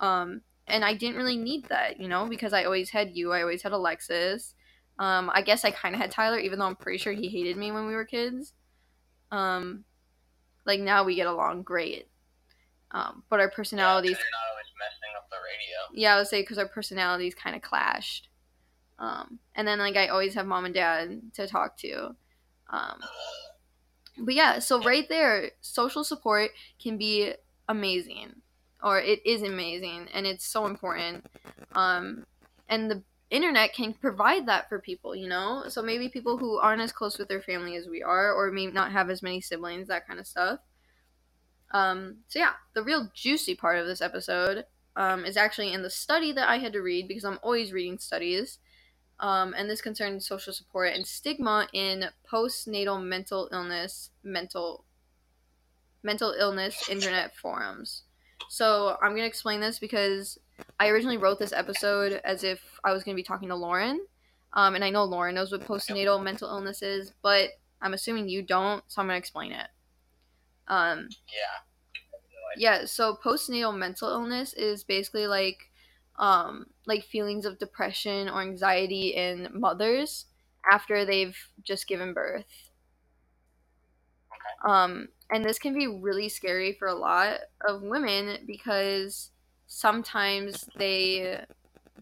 um, 0.00 0.40
and 0.66 0.84
I 0.84 0.94
didn't 0.94 1.16
really 1.16 1.36
need 1.36 1.66
that, 1.66 2.00
you 2.00 2.08
know, 2.08 2.26
because 2.26 2.52
I 2.52 2.64
always 2.64 2.90
had 2.90 3.14
you, 3.14 3.32
I 3.32 3.42
always 3.42 3.62
had 3.62 3.72
Alexis 3.72 4.54
um, 4.98 5.30
I 5.32 5.42
guess 5.42 5.64
I 5.64 5.70
kind 5.70 5.94
of 5.94 6.00
had 6.00 6.10
Tyler, 6.10 6.38
even 6.38 6.58
though 6.58 6.66
I'm 6.66 6.76
pretty 6.76 6.98
sure 6.98 7.12
he 7.12 7.28
hated 7.28 7.56
me 7.56 7.70
when 7.70 7.86
we 7.86 7.94
were 7.94 8.04
kids. 8.04 8.54
Um, 9.30 9.84
like 10.64 10.80
now 10.80 11.04
we 11.04 11.14
get 11.14 11.26
along 11.26 11.62
great. 11.62 12.08
Um, 12.92 13.22
but 13.28 13.40
our 13.40 13.50
personalities. 13.50 14.12
Yeah, 14.12 14.16
not 14.16 14.50
always 14.52 14.66
messing 14.78 15.14
up 15.16 15.28
the 15.28 15.36
radio. 15.36 16.02
Yeah, 16.02 16.14
I 16.14 16.18
would 16.18 16.28
say 16.28 16.40
because 16.40 16.58
our 16.58 16.68
personalities 16.68 17.34
kind 17.34 17.54
of 17.54 17.62
clashed. 17.62 18.28
Um, 18.98 19.38
and 19.54 19.66
then 19.66 19.78
like 19.78 19.96
I 19.96 20.08
always 20.08 20.34
have 20.34 20.46
mom 20.46 20.64
and 20.64 20.74
dad 20.74 21.20
to 21.34 21.46
talk 21.46 21.76
to. 21.78 22.14
Um, 22.70 23.00
but 24.18 24.34
yeah, 24.34 24.58
so 24.58 24.82
right 24.82 25.08
there, 25.08 25.50
social 25.60 26.04
support 26.04 26.50
can 26.82 26.96
be 26.96 27.34
amazing, 27.68 28.36
or 28.82 28.98
it 28.98 29.24
is 29.26 29.42
amazing, 29.42 30.08
and 30.14 30.26
it's 30.26 30.46
so 30.46 30.66
important. 30.66 31.26
Um, 31.74 32.24
and 32.68 32.90
the 32.90 33.02
internet 33.30 33.74
can 33.74 33.92
provide 33.92 34.46
that 34.46 34.68
for 34.68 34.78
people, 34.78 35.14
you 35.14 35.28
know? 35.28 35.64
So 35.68 35.82
maybe 35.82 36.08
people 36.08 36.38
who 36.38 36.58
aren't 36.58 36.82
as 36.82 36.92
close 36.92 37.18
with 37.18 37.28
their 37.28 37.42
family 37.42 37.76
as 37.76 37.88
we 37.88 38.02
are, 38.02 38.32
or 38.32 38.50
may 38.50 38.66
not 38.66 38.92
have 38.92 39.10
as 39.10 39.22
many 39.22 39.40
siblings, 39.40 39.88
that 39.88 40.06
kind 40.06 40.18
of 40.18 40.26
stuff. 40.26 40.60
Um, 41.72 42.18
so 42.28 42.38
yeah, 42.38 42.52
the 42.74 42.82
real 42.82 43.10
juicy 43.14 43.54
part 43.54 43.78
of 43.78 43.86
this 43.86 44.00
episode 44.00 44.64
um, 44.94 45.24
is 45.24 45.36
actually 45.36 45.72
in 45.72 45.82
the 45.82 45.90
study 45.90 46.32
that 46.32 46.48
I 46.48 46.58
had 46.58 46.72
to 46.72 46.80
read 46.80 47.08
because 47.08 47.24
I'm 47.24 47.40
always 47.42 47.72
reading 47.72 47.98
studies. 47.98 48.58
Um, 49.18 49.54
and 49.56 49.68
this 49.68 49.80
concerns 49.80 50.26
social 50.26 50.52
support 50.52 50.92
and 50.94 51.06
stigma 51.06 51.68
in 51.72 52.04
postnatal 52.30 53.02
mental 53.02 53.48
illness, 53.52 54.10
mental 54.22 54.84
mental 56.02 56.34
illness 56.38 56.88
internet 56.88 57.34
forums. 57.34 58.02
So 58.48 58.96
I'm 59.02 59.12
gonna 59.12 59.24
explain 59.24 59.60
this 59.60 59.78
because 59.78 60.38
I 60.78 60.88
originally 60.88 61.16
wrote 61.16 61.38
this 61.38 61.52
episode 61.52 62.20
as 62.24 62.44
if 62.44 62.60
I 62.84 62.92
was 62.92 63.02
gonna 63.02 63.16
be 63.16 63.22
talking 63.22 63.48
to 63.48 63.56
Lauren, 63.56 64.06
um, 64.52 64.74
and 64.74 64.84
I 64.84 64.90
know 64.90 65.04
Lauren 65.04 65.34
knows 65.34 65.50
what 65.50 65.62
postnatal 65.62 66.22
mental 66.22 66.48
illness 66.48 66.82
is, 66.82 67.12
but 67.22 67.50
I'm 67.80 67.94
assuming 67.94 68.28
you 68.28 68.42
don't, 68.42 68.84
so 68.86 69.00
I'm 69.00 69.08
gonna 69.08 69.18
explain 69.18 69.52
it. 69.52 69.68
Um, 70.68 71.08
Yeah. 71.32 71.58
yeah, 72.56 72.84
so 72.84 73.16
postnatal 73.16 73.76
mental 73.76 74.10
illness 74.10 74.52
is 74.54 74.84
basically 74.84 75.26
like 75.26 75.70
um 76.18 76.66
like 76.86 77.04
feelings 77.04 77.44
of 77.44 77.58
depression 77.58 78.28
or 78.28 78.42
anxiety 78.42 79.08
in 79.08 79.48
mothers 79.52 80.26
after 80.70 81.04
they've 81.04 81.36
just 81.62 81.86
given 81.86 82.12
birth. 82.14 82.70
Um 84.64 85.08
and 85.30 85.44
this 85.44 85.58
can 85.58 85.74
be 85.74 85.86
really 85.86 86.28
scary 86.28 86.72
for 86.72 86.88
a 86.88 86.94
lot 86.94 87.38
of 87.66 87.82
women 87.82 88.44
because 88.46 89.30
sometimes 89.66 90.68
they 90.76 91.44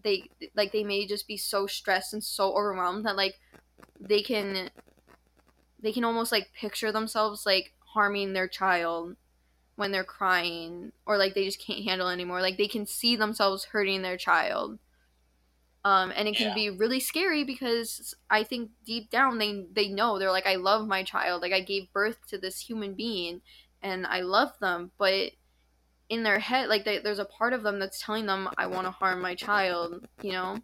they 0.03 0.23
like 0.55 0.71
they 0.71 0.83
may 0.83 1.07
just 1.07 1.27
be 1.27 1.37
so 1.37 1.67
stressed 1.67 2.13
and 2.13 2.23
so 2.23 2.55
overwhelmed 2.55 3.05
that 3.05 3.15
like 3.15 3.35
they 3.99 4.21
can 4.21 4.71
they 5.79 5.91
can 5.91 6.03
almost 6.03 6.31
like 6.31 6.51
picture 6.53 6.91
themselves 6.91 7.45
like 7.45 7.73
harming 7.93 8.33
their 8.33 8.47
child 8.47 9.15
when 9.75 9.91
they're 9.91 10.03
crying 10.03 10.91
or 11.05 11.17
like 11.17 11.33
they 11.33 11.45
just 11.45 11.61
can't 11.61 11.83
handle 11.83 12.09
anymore. 12.09 12.41
Like 12.41 12.57
they 12.57 12.67
can 12.67 12.85
see 12.85 13.15
themselves 13.15 13.65
hurting 13.65 14.01
their 14.01 14.17
child. 14.17 14.79
Um, 15.83 16.11
and 16.15 16.27
it 16.27 16.35
can 16.35 16.47
Yeah. 16.47 16.53
be 16.55 16.69
really 16.71 16.99
scary 16.99 17.43
because 17.43 18.15
i 18.29 18.43
think 18.43 18.71
deep 18.85 19.09
down 19.11 19.37
they 19.37 19.65
they 19.71 19.87
know. 19.87 20.17
They're 20.17 20.31
like 20.31 20.47
i 20.47 20.55
love 20.55 20.87
my 20.87 21.03
child. 21.03 21.41
Like 21.41 21.53
i 21.53 21.59
gave 21.61 21.91
birth 21.93 22.25
to 22.27 22.37
this 22.39 22.59
human 22.59 22.95
being 22.95 23.41
and 23.81 24.05
i 24.07 24.21
love 24.21 24.57
them. 24.59 24.91
But 24.97 25.33
in 26.09 26.23
their 26.23 26.39
head 26.39 26.69
like 26.69 26.85
they, 26.85 26.99
there's 26.99 27.19
a 27.19 27.25
part 27.25 27.53
of 27.53 27.63
them 27.63 27.79
that's 27.79 28.01
telling 28.01 28.25
them 28.27 28.49
i 28.57 28.67
want 28.67 28.85
to 28.87 28.91
harm 28.91 29.21
my 29.21 29.35
child 29.35 30.07
you 30.21 30.31
know? 30.33 30.61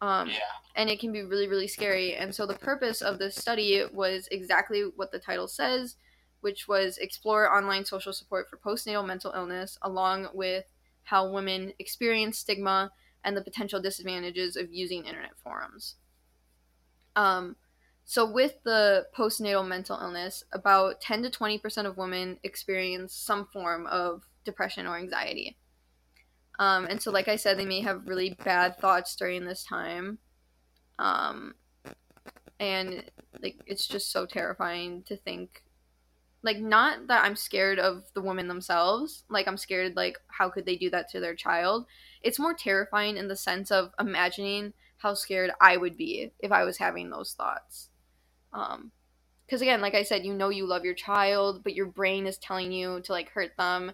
Um, 0.00 0.28
Yeah. 0.28 0.38
and 0.74 0.90
it 0.90 1.00
can 1.00 1.12
be 1.12 1.22
really 1.22 1.48
really 1.48 1.68
scary. 1.68 2.14
And 2.14 2.34
so 2.34 2.46
the 2.46 2.54
purpose 2.54 3.02
of 3.02 3.18
this 3.18 3.36
study 3.36 3.84
was 3.92 4.28
exactly 4.30 4.82
what 4.96 5.12
the 5.12 5.18
title 5.18 5.48
says 5.48 5.96
which 6.42 6.68
was 6.68 6.98
explore 6.98 7.52
online 7.52 7.84
social 7.84 8.12
support 8.12 8.46
for 8.48 8.58
postnatal 8.58 9.06
mental 9.06 9.32
illness 9.34 9.78
along 9.82 10.28
with 10.34 10.64
how 11.04 11.28
women 11.28 11.72
experience 11.78 12.38
stigma 12.38 12.92
and 13.24 13.36
the 13.36 13.42
potential 13.42 13.80
disadvantages 13.80 14.56
of 14.56 14.72
using 14.72 15.04
internet 15.04 15.36
forums 15.42 15.96
um, 17.16 17.56
so 18.04 18.30
with 18.30 18.62
the 18.64 19.06
postnatal 19.16 19.66
mental 19.66 19.98
illness 20.00 20.44
about 20.52 21.00
10 21.00 21.22
to 21.24 21.30
20% 21.30 21.86
of 21.86 21.96
women 21.96 22.38
experience 22.42 23.14
some 23.14 23.46
form 23.52 23.86
of 23.86 24.22
depression 24.44 24.86
or 24.86 24.96
anxiety 24.96 25.56
um, 26.58 26.84
and 26.84 27.02
so, 27.02 27.10
like 27.10 27.28
I 27.28 27.36
said, 27.36 27.58
they 27.58 27.64
may 27.64 27.80
have 27.80 28.06
really 28.06 28.36
bad 28.44 28.78
thoughts 28.78 29.16
during 29.16 29.44
this 29.44 29.64
time. 29.64 30.18
Um, 30.98 31.54
and 32.60 33.02
like 33.42 33.56
it's 33.66 33.88
just 33.88 34.12
so 34.12 34.24
terrifying 34.24 35.02
to 35.04 35.16
think 35.16 35.64
like 36.42 36.58
not 36.58 37.06
that 37.08 37.24
I'm 37.24 37.36
scared 37.36 37.78
of 37.78 38.04
the 38.14 38.22
women 38.22 38.48
themselves, 38.48 39.24
like 39.28 39.46
I'm 39.46 39.56
scared 39.56 39.96
like 39.96 40.18
how 40.28 40.50
could 40.50 40.66
they 40.66 40.76
do 40.76 40.90
that 40.90 41.08
to 41.10 41.20
their 41.20 41.34
child? 41.34 41.86
It's 42.22 42.38
more 42.38 42.54
terrifying 42.54 43.16
in 43.16 43.28
the 43.28 43.36
sense 43.36 43.70
of 43.70 43.92
imagining 43.98 44.72
how 44.98 45.14
scared 45.14 45.52
I 45.60 45.76
would 45.76 45.96
be 45.96 46.32
if 46.40 46.52
I 46.52 46.64
was 46.64 46.78
having 46.78 47.10
those 47.10 47.32
thoughts. 47.34 47.90
Um 48.52 48.92
because 49.46 49.62
again, 49.62 49.82
like 49.82 49.94
I 49.94 50.02
said, 50.02 50.24
you 50.24 50.32
know 50.34 50.48
you 50.48 50.66
love 50.66 50.84
your 50.84 50.94
child, 50.94 51.62
but 51.62 51.74
your 51.74 51.86
brain 51.86 52.26
is 52.26 52.38
telling 52.38 52.72
you 52.72 53.00
to 53.02 53.12
like 53.12 53.30
hurt 53.30 53.52
them 53.58 53.92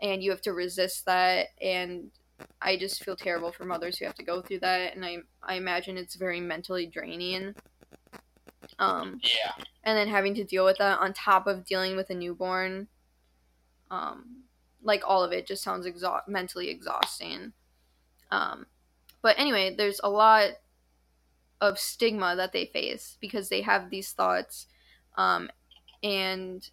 and 0.00 0.22
you 0.22 0.30
have 0.30 0.42
to 0.42 0.52
resist 0.52 1.06
that 1.06 1.48
and 1.60 2.10
I 2.62 2.76
just 2.76 3.04
feel 3.04 3.16
terrible 3.16 3.52
for 3.52 3.64
mothers 3.64 3.98
who 3.98 4.06
have 4.06 4.14
to 4.14 4.22
go 4.24 4.40
through 4.40 4.60
that 4.60 4.94
and 4.94 5.04
I 5.04 5.18
I 5.42 5.54
imagine 5.54 5.96
it's 5.96 6.14
very 6.14 6.40
mentally 6.40 6.86
draining. 6.86 7.54
Um 8.78 9.20
Yeah. 9.22 9.52
and 9.82 9.96
then 9.96 10.08
having 10.08 10.34
to 10.34 10.44
deal 10.44 10.64
with 10.64 10.78
that 10.78 10.98
on 10.98 11.12
top 11.12 11.46
of 11.46 11.64
dealing 11.64 11.96
with 11.96 12.10
a 12.10 12.14
newborn 12.14 12.88
um 13.90 14.44
like 14.82 15.02
all 15.06 15.22
of 15.22 15.32
it 15.32 15.46
just 15.46 15.62
sounds 15.62 15.86
exha- 15.86 16.26
mentally 16.28 16.68
exhausting 16.68 17.52
um 18.30 18.66
but 19.22 19.38
anyway 19.38 19.74
there's 19.74 20.00
a 20.02 20.10
lot 20.10 20.50
of 21.60 21.78
stigma 21.78 22.34
that 22.36 22.52
they 22.52 22.66
face 22.66 23.18
because 23.20 23.48
they 23.48 23.62
have 23.62 23.90
these 23.90 24.12
thoughts 24.12 24.66
um 25.16 25.50
and 26.02 26.70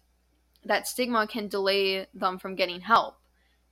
that 0.64 0.86
stigma 0.86 1.26
can 1.26 1.48
delay 1.48 2.06
them 2.14 2.38
from 2.38 2.54
getting 2.54 2.80
help 2.80 3.18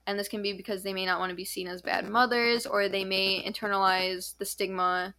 and 0.06 0.18
this 0.18 0.28
can 0.28 0.42
be 0.42 0.52
because 0.52 0.82
they 0.82 0.92
may 0.92 1.06
not 1.06 1.18
want 1.18 1.30
to 1.30 1.36
be 1.36 1.44
seen 1.44 1.66
as 1.66 1.82
bad 1.82 2.08
mothers 2.08 2.66
or 2.66 2.88
they 2.88 3.04
may 3.04 3.42
internalize 3.42 4.36
the 4.38 4.44
stigma 4.44 5.14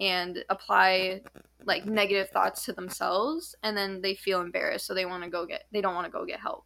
and 0.00 0.44
apply 0.48 1.20
like 1.64 1.84
negative 1.84 2.30
thoughts 2.30 2.64
to 2.64 2.72
themselves 2.72 3.54
and 3.62 3.76
then 3.76 4.00
they 4.00 4.14
feel 4.14 4.40
embarrassed 4.40 4.86
so 4.86 4.94
they 4.94 5.04
want 5.06 5.22
to 5.22 5.30
go 5.30 5.46
get 5.46 5.64
they 5.72 5.80
don't 5.82 5.94
want 5.94 6.06
to 6.06 6.10
go 6.12 6.24
get 6.24 6.40
help. 6.40 6.64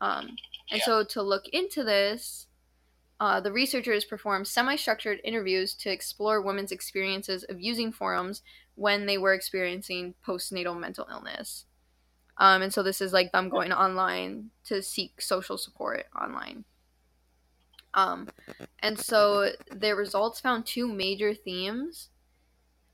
Um, 0.00 0.28
and 0.70 0.78
Yeah. 0.80 0.84
so 0.84 1.04
to 1.04 1.22
look 1.22 1.46
into 1.48 1.84
this 1.84 2.48
uh, 3.20 3.40
the 3.40 3.52
researchers 3.52 4.04
performed 4.04 4.48
semi-structured 4.48 5.20
interviews 5.22 5.74
to 5.74 5.90
explore 5.90 6.42
women's 6.42 6.72
experiences 6.72 7.44
of 7.44 7.60
using 7.60 7.92
forums 7.92 8.42
when 8.74 9.06
they 9.06 9.16
were 9.16 9.32
experiencing 9.32 10.14
postnatal 10.26 10.76
mental 10.76 11.06
illness. 11.08 11.66
Um, 12.38 12.62
and 12.62 12.74
so 12.74 12.82
this 12.82 13.00
is 13.00 13.12
like 13.12 13.30
them 13.30 13.48
going 13.48 13.72
online 13.72 14.50
to 14.64 14.82
seek 14.82 15.20
social 15.20 15.56
support 15.56 16.06
online. 16.20 16.64
Um, 17.94 18.28
and 18.80 18.98
so 18.98 19.52
their 19.70 19.94
results 19.94 20.40
found 20.40 20.66
two 20.66 20.88
major 20.88 21.34
themes 21.34 22.08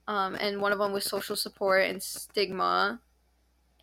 um, 0.08 0.36
and 0.40 0.60
one 0.60 0.72
of 0.72 0.78
them 0.78 0.92
was 0.92 1.04
social 1.04 1.36
support 1.36 1.84
and 1.84 2.02
stigma, 2.02 3.00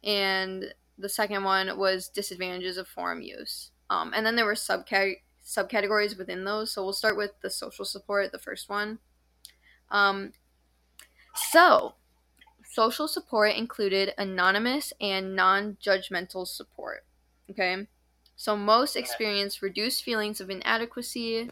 and 0.03 0.74
the 0.98 1.08
second 1.08 1.44
one 1.44 1.77
was 1.77 2.10
disadvantages 2.10 2.77
of 2.77 2.88
forum 2.88 3.22
use. 3.22 3.70
Um, 3.91 4.12
and 4.15 4.25
then 4.25 4.36
there 4.36 4.46
were 4.46 4.55
subcat- 4.55 5.22
subcategories 5.46 6.17
within 6.17 6.44
those. 6.44 6.72
So 6.72 6.84
we'll 6.84 6.94
start 6.94 7.15
with 7.15 7.32
the 7.41 7.51
social 7.51 7.86
support, 7.86 8.32
the 8.32 8.39
first 8.39 8.70
one. 8.70 8.98
Um, 9.91 10.34
so, 11.51 11.94
social 12.72 13.08
support 13.08 13.55
included 13.55 14.13
anonymous 14.17 14.94
and 15.00 15.36
non 15.36 15.77
judgmental 15.79 16.48
support. 16.48 17.05
Okay? 17.51 17.86
So, 18.36 18.58
most 18.58 18.96
experienced 18.96 19.62
reduced 19.62 20.03
feelings 20.03 20.41
of 20.41 20.50
inadequacy 20.50 21.51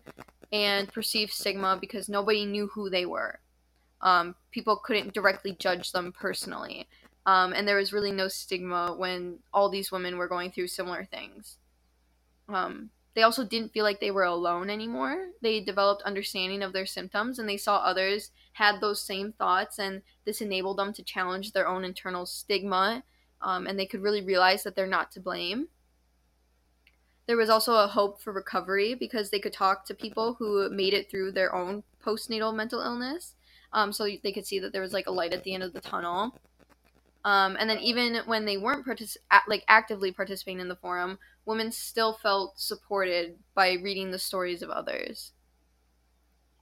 and 0.52 0.92
perceived 0.92 1.32
stigma 1.32 1.78
because 1.80 2.10
nobody 2.10 2.46
knew 2.46 2.68
who 2.74 2.90
they 2.90 3.06
were. 3.06 3.40
Um, 4.04 4.36
people 4.52 4.76
couldn't 4.76 5.14
directly 5.14 5.56
judge 5.58 5.92
them 5.92 6.12
personally. 6.12 6.88
Um, 7.26 7.54
and 7.54 7.68
there 7.68 7.78
was 7.78 7.94
really 7.94 8.12
no 8.12 8.28
stigma 8.28 8.94
when 8.96 9.40
all 9.54 9.70
these 9.70 9.92
women 9.92 10.18
were 10.18 10.28
going 10.28 10.52
through 10.52 10.68
similar 10.68 11.06
things. 11.06 11.58
Um, 12.50 12.92
they 13.16 13.22
also 13.24 13.46
didn't 13.46 13.72
feel 13.72 13.84
like 13.84 14.00
they 14.00 14.12
were 14.12 14.24
alone 14.24 14.70
anymore. 14.70 15.28
They 15.42 15.62
developed 15.62 16.04
understanding 16.04 16.62
of 16.62 16.74
their 16.74 16.86
symptoms 16.86 17.40
and 17.40 17.48
they 17.48 17.58
saw 17.58 17.78
others 17.78 18.32
had 18.54 18.82
those 18.82 19.02
same 19.02 19.32
thoughts, 19.32 19.80
and 19.80 20.02
this 20.26 20.42
enabled 20.42 20.78
them 20.78 20.94
to 20.94 21.04
challenge 21.04 21.52
their 21.52 21.68
own 21.68 21.84
internal 21.84 22.26
stigma. 22.26 23.04
Um, 23.42 23.68
and 23.68 23.78
they 23.78 23.86
could 23.86 24.02
really 24.02 24.24
realize 24.24 24.64
that 24.64 24.76
they're 24.76 24.88
not 24.88 25.12
to 25.14 25.20
blame. 25.20 25.68
There 27.26 27.38
was 27.38 27.50
also 27.50 27.76
a 27.76 27.88
hope 27.88 28.22
for 28.22 28.32
recovery 28.32 28.94
because 28.96 29.30
they 29.30 29.40
could 29.40 29.54
talk 29.54 29.86
to 29.86 29.94
people 29.94 30.36
who 30.36 30.70
made 30.70 30.94
it 30.94 31.10
through 31.10 31.32
their 31.32 31.54
own 31.54 31.84
postnatal 32.06 32.56
mental 32.56 32.82
illness. 32.82 33.36
Um, 33.74 33.92
so 33.92 34.08
they 34.24 34.32
could 34.32 34.46
see 34.46 34.60
that 34.60 34.72
there 34.72 34.82
was 34.82 34.94
like 34.94 35.08
a 35.08 35.12
light 35.12 35.34
at 35.34 35.44
the 35.44 35.54
end 35.54 35.64
of 35.64 35.74
the 35.74 35.82
tunnel. 35.82 36.38
Um, 37.26 37.58
and 37.60 37.70
then 37.70 37.80
even 37.80 38.22
when 38.26 38.46
they 38.46 38.58
weren't 38.58 38.86
partic- 38.86 39.18
like 39.48 39.64
actively 39.68 40.12
participating 40.12 40.60
in 40.60 40.68
the 40.68 40.76
forum, 40.76 41.18
women 41.46 41.72
still 41.72 42.14
felt 42.14 42.60
supported 42.60 43.38
by 43.56 43.74
reading 43.74 44.12
the 44.12 44.20
stories 44.20 44.62
of 44.62 44.70
others. 44.70 45.32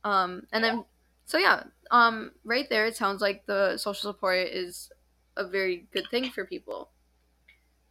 Um, 0.03 0.43
and 0.51 0.63
then, 0.63 0.85
so 1.25 1.37
yeah, 1.37 1.63
um, 1.91 2.31
right 2.43 2.67
there, 2.69 2.85
it 2.85 2.95
sounds 2.95 3.21
like 3.21 3.45
the 3.45 3.77
social 3.77 4.11
support 4.11 4.47
is 4.47 4.89
a 5.35 5.45
very 5.45 5.87
good 5.91 6.07
thing 6.09 6.29
for 6.29 6.45
people. 6.45 6.89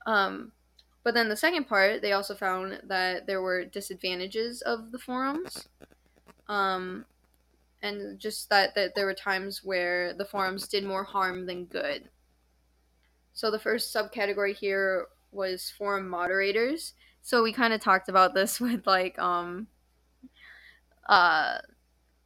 Um, 0.06 0.52
but 1.02 1.14
then 1.14 1.28
the 1.28 1.36
second 1.36 1.64
part, 1.64 2.02
they 2.02 2.12
also 2.12 2.34
found 2.34 2.80
that 2.84 3.26
there 3.26 3.42
were 3.42 3.64
disadvantages 3.64 4.62
of 4.62 4.92
the 4.92 4.98
forums. 4.98 5.68
Um, 6.48 7.04
and 7.82 8.18
just 8.18 8.50
that, 8.50 8.74
that 8.74 8.94
there 8.94 9.06
were 9.06 9.14
times 9.14 9.64
where 9.64 10.12
the 10.12 10.24
forums 10.24 10.68
did 10.68 10.84
more 10.84 11.04
harm 11.04 11.46
than 11.46 11.64
good. 11.64 12.08
So 13.32 13.50
the 13.50 13.58
first 13.58 13.94
subcategory 13.94 14.54
here 14.54 15.06
was 15.32 15.72
forum 15.76 16.08
moderators. 16.08 16.94
So 17.22 17.42
we 17.42 17.52
kind 17.52 17.72
of 17.72 17.80
talked 17.80 18.08
about 18.08 18.34
this 18.34 18.60
with 18.60 18.86
like 18.86 19.18
um 19.18 19.68
uh 21.08 21.58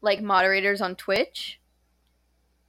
like 0.00 0.20
moderators 0.20 0.80
on 0.80 0.96
Twitch. 0.96 1.60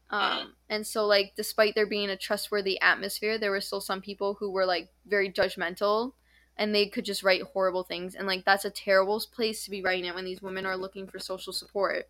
Um 0.09 0.53
and 0.69 0.85
so 0.85 1.05
like 1.05 1.33
despite 1.35 1.75
there 1.75 1.87
being 1.87 2.09
a 2.09 2.17
trustworthy 2.17 2.79
atmosphere, 2.81 3.37
there 3.37 3.51
were 3.51 3.61
still 3.61 3.81
some 3.81 4.01
people 4.01 4.35
who 4.35 4.51
were 4.51 4.65
like 4.65 4.89
very 5.05 5.31
judgmental 5.31 6.13
and 6.57 6.73
they 6.73 6.87
could 6.87 7.05
just 7.05 7.23
write 7.23 7.41
horrible 7.41 7.83
things 7.83 8.15
and 8.15 8.27
like 8.27 8.45
that's 8.45 8.65
a 8.65 8.69
terrible 8.69 9.21
place 9.33 9.65
to 9.65 9.71
be 9.71 9.81
writing 9.81 10.05
it 10.05 10.15
when 10.15 10.25
these 10.25 10.41
women 10.41 10.65
are 10.65 10.77
looking 10.77 11.07
for 11.07 11.19
social 11.19 11.51
support. 11.53 12.07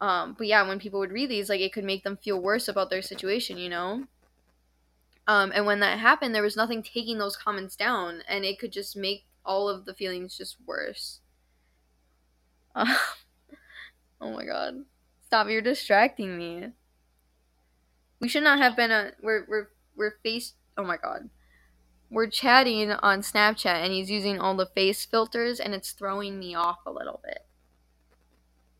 Um 0.00 0.34
but 0.36 0.46
yeah, 0.46 0.66
when 0.66 0.78
people 0.78 1.00
would 1.00 1.12
read 1.12 1.30
these 1.30 1.48
like 1.48 1.60
it 1.60 1.72
could 1.72 1.84
make 1.84 2.04
them 2.04 2.16
feel 2.16 2.40
worse 2.40 2.68
about 2.68 2.90
their 2.90 3.02
situation, 3.02 3.58
you 3.58 3.68
know? 3.68 4.04
Um, 5.30 5.52
and 5.54 5.64
when 5.64 5.78
that 5.78 6.00
happened, 6.00 6.34
there 6.34 6.42
was 6.42 6.56
nothing 6.56 6.82
taking 6.82 7.18
those 7.18 7.36
comments 7.36 7.76
down, 7.76 8.22
and 8.26 8.44
it 8.44 8.58
could 8.58 8.72
just 8.72 8.96
make 8.96 9.26
all 9.44 9.68
of 9.68 9.84
the 9.84 9.94
feelings 9.94 10.36
just 10.36 10.56
worse. 10.66 11.20
Uh, 12.74 12.96
oh 14.20 14.32
my 14.32 14.44
god. 14.44 14.84
Stop, 15.26 15.48
you're 15.48 15.62
distracting 15.62 16.36
me. 16.36 16.70
We 18.18 18.28
should 18.28 18.42
not 18.42 18.58
have 18.58 18.74
been 18.74 18.90
a 18.90 19.12
we're 19.22 19.46
we're 19.48 19.68
we're 19.96 20.16
face 20.22 20.54
oh 20.76 20.82
my 20.82 20.96
god. 20.96 21.30
We're 22.10 22.26
chatting 22.26 22.90
on 22.90 23.20
Snapchat 23.20 23.84
and 23.84 23.92
he's 23.92 24.10
using 24.10 24.40
all 24.40 24.56
the 24.56 24.66
face 24.66 25.04
filters 25.04 25.60
and 25.60 25.74
it's 25.74 25.92
throwing 25.92 26.40
me 26.40 26.56
off 26.56 26.78
a 26.84 26.90
little 26.90 27.20
bit. 27.22 27.46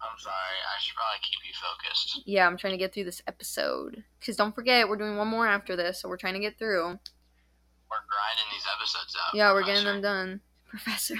I'm 0.03 0.19
sorry. 0.19 0.35
I 0.35 0.81
should 0.81 0.95
probably 0.95 1.21
keep 1.23 1.41
you 1.47 1.53
focused. 1.55 2.23
Yeah, 2.27 2.47
I'm 2.47 2.57
trying 2.57 2.73
to 2.73 2.79
get 2.79 2.95
through 2.95 3.05
this 3.05 3.23
episode. 3.27 4.03
Because 4.19 4.37
don't 4.37 4.55
forget, 4.55 4.89
we're 4.89 4.97
doing 4.97 5.17
one 5.17 5.29
more 5.29 5.47
after 5.47 5.77
this, 5.77 6.01
so 6.01 6.09
we're 6.09 6.17
trying 6.17 6.35
to 6.35 6.41
get 6.41 6.59
through. 6.59 6.85
We're 6.85 8.07
grinding 8.09 8.45
these 8.53 8.67
episodes 8.77 9.17
out. 9.17 9.35
Yeah, 9.35 9.53
we're 9.53 9.65
getting 9.65 9.85
them 9.85 10.01
done. 10.01 10.41
Professor. 10.69 11.17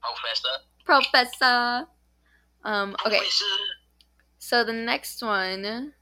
Professor. 0.00 0.48
Professor. 0.84 1.86
Um, 2.62 2.94
okay, 3.06 3.16
Professor. 3.18 3.44
so 4.38 4.64
the 4.64 4.72
next 4.72 5.22
one, 5.22 5.94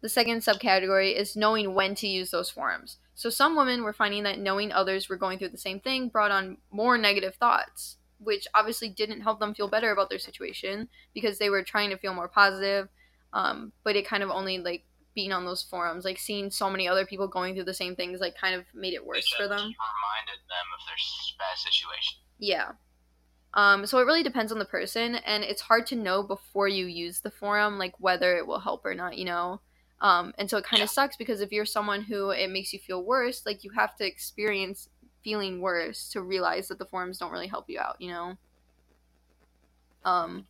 the 0.00 0.08
second 0.08 0.40
subcategory, 0.40 1.14
is 1.14 1.36
knowing 1.36 1.74
when 1.74 1.94
to 1.96 2.08
use 2.08 2.30
those 2.30 2.50
forums. 2.50 2.96
So 3.14 3.28
some 3.30 3.56
women 3.56 3.84
were 3.84 3.92
finding 3.92 4.22
that 4.22 4.38
knowing 4.38 4.72
others 4.72 5.08
were 5.08 5.16
going 5.16 5.38
through 5.38 5.50
the 5.50 5.58
same 5.58 5.80
thing 5.80 6.08
brought 6.08 6.30
on 6.30 6.56
more 6.70 6.96
negative 6.96 7.34
thoughts, 7.34 7.98
which 8.22 8.46
obviously 8.54 8.88
didn't 8.88 9.20
help 9.20 9.40
them 9.40 9.54
feel 9.54 9.68
better 9.68 9.90
about 9.92 10.10
their 10.10 10.18
situation 10.18 10.88
because 11.14 11.38
they 11.38 11.50
were 11.50 11.62
trying 11.62 11.90
to 11.90 11.98
feel 11.98 12.14
more 12.14 12.28
positive. 12.28 12.88
Um, 13.32 13.72
but 13.84 13.96
it 13.96 14.06
kind 14.06 14.22
of 14.22 14.30
only 14.30 14.58
like 14.58 14.84
being 15.14 15.32
on 15.32 15.44
those 15.44 15.62
forums, 15.62 16.04
like 16.04 16.18
seeing 16.18 16.50
so 16.50 16.70
many 16.70 16.88
other 16.88 17.06
people 17.06 17.28
going 17.28 17.54
through 17.54 17.64
the 17.64 17.74
same 17.74 17.96
things, 17.96 18.20
like 18.20 18.36
kind 18.36 18.54
of 18.54 18.64
made 18.74 18.94
it 18.94 19.04
worse 19.04 19.28
for 19.28 19.48
them. 19.48 19.58
Reminded 19.58 20.40
them 20.48 20.66
of 20.78 20.86
their 20.86 20.96
bad 21.38 21.58
situation. 21.58 22.18
Yeah. 22.38 22.72
Um, 23.54 23.84
so 23.84 23.98
it 23.98 24.06
really 24.06 24.22
depends 24.22 24.50
on 24.50 24.58
the 24.58 24.64
person, 24.64 25.16
and 25.16 25.44
it's 25.44 25.60
hard 25.60 25.86
to 25.88 25.96
know 25.96 26.22
before 26.22 26.68
you 26.68 26.86
use 26.86 27.20
the 27.20 27.30
forum, 27.30 27.78
like 27.78 27.92
whether 27.98 28.36
it 28.36 28.46
will 28.46 28.60
help 28.60 28.84
or 28.86 28.94
not, 28.94 29.18
you 29.18 29.26
know? 29.26 29.60
Um, 30.00 30.32
and 30.38 30.48
so 30.48 30.56
it 30.56 30.64
kind 30.64 30.80
Yeah. 30.80 30.84
of 30.84 30.90
sucks 30.90 31.16
because 31.16 31.40
if 31.42 31.52
you're 31.52 31.66
someone 31.66 32.02
who 32.02 32.30
it 32.30 32.50
makes 32.50 32.72
you 32.72 32.78
feel 32.78 33.04
worse, 33.04 33.44
like 33.44 33.62
you 33.62 33.70
have 33.72 33.94
to 33.96 34.06
experience 34.06 34.88
feeling 35.22 35.60
worse 35.60 36.08
to 36.10 36.20
realize 36.20 36.68
that 36.68 36.78
the 36.78 36.84
forums 36.84 37.18
don't 37.18 37.32
really 37.32 37.46
help 37.46 37.68
you 37.68 37.78
out, 37.78 38.00
you 38.00 38.10
know? 38.10 38.36
Um, 40.04 40.46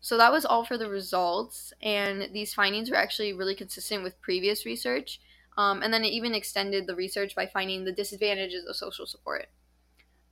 so 0.00 0.16
that 0.16 0.32
was 0.32 0.44
all 0.44 0.64
for 0.64 0.78
the 0.78 0.88
results, 0.88 1.72
and 1.82 2.28
these 2.32 2.54
findings 2.54 2.90
were 2.90 2.96
actually 2.96 3.32
really 3.32 3.54
consistent 3.54 4.02
with 4.02 4.20
previous 4.20 4.64
research. 4.64 5.20
Um, 5.58 5.82
and 5.82 5.92
then 5.92 6.04
it 6.04 6.12
even 6.12 6.34
extended 6.34 6.86
the 6.86 6.94
research 6.94 7.34
by 7.34 7.46
finding 7.46 7.84
the 7.84 7.92
disadvantages 7.92 8.64
of 8.66 8.76
social 8.76 9.06
support. 9.06 9.46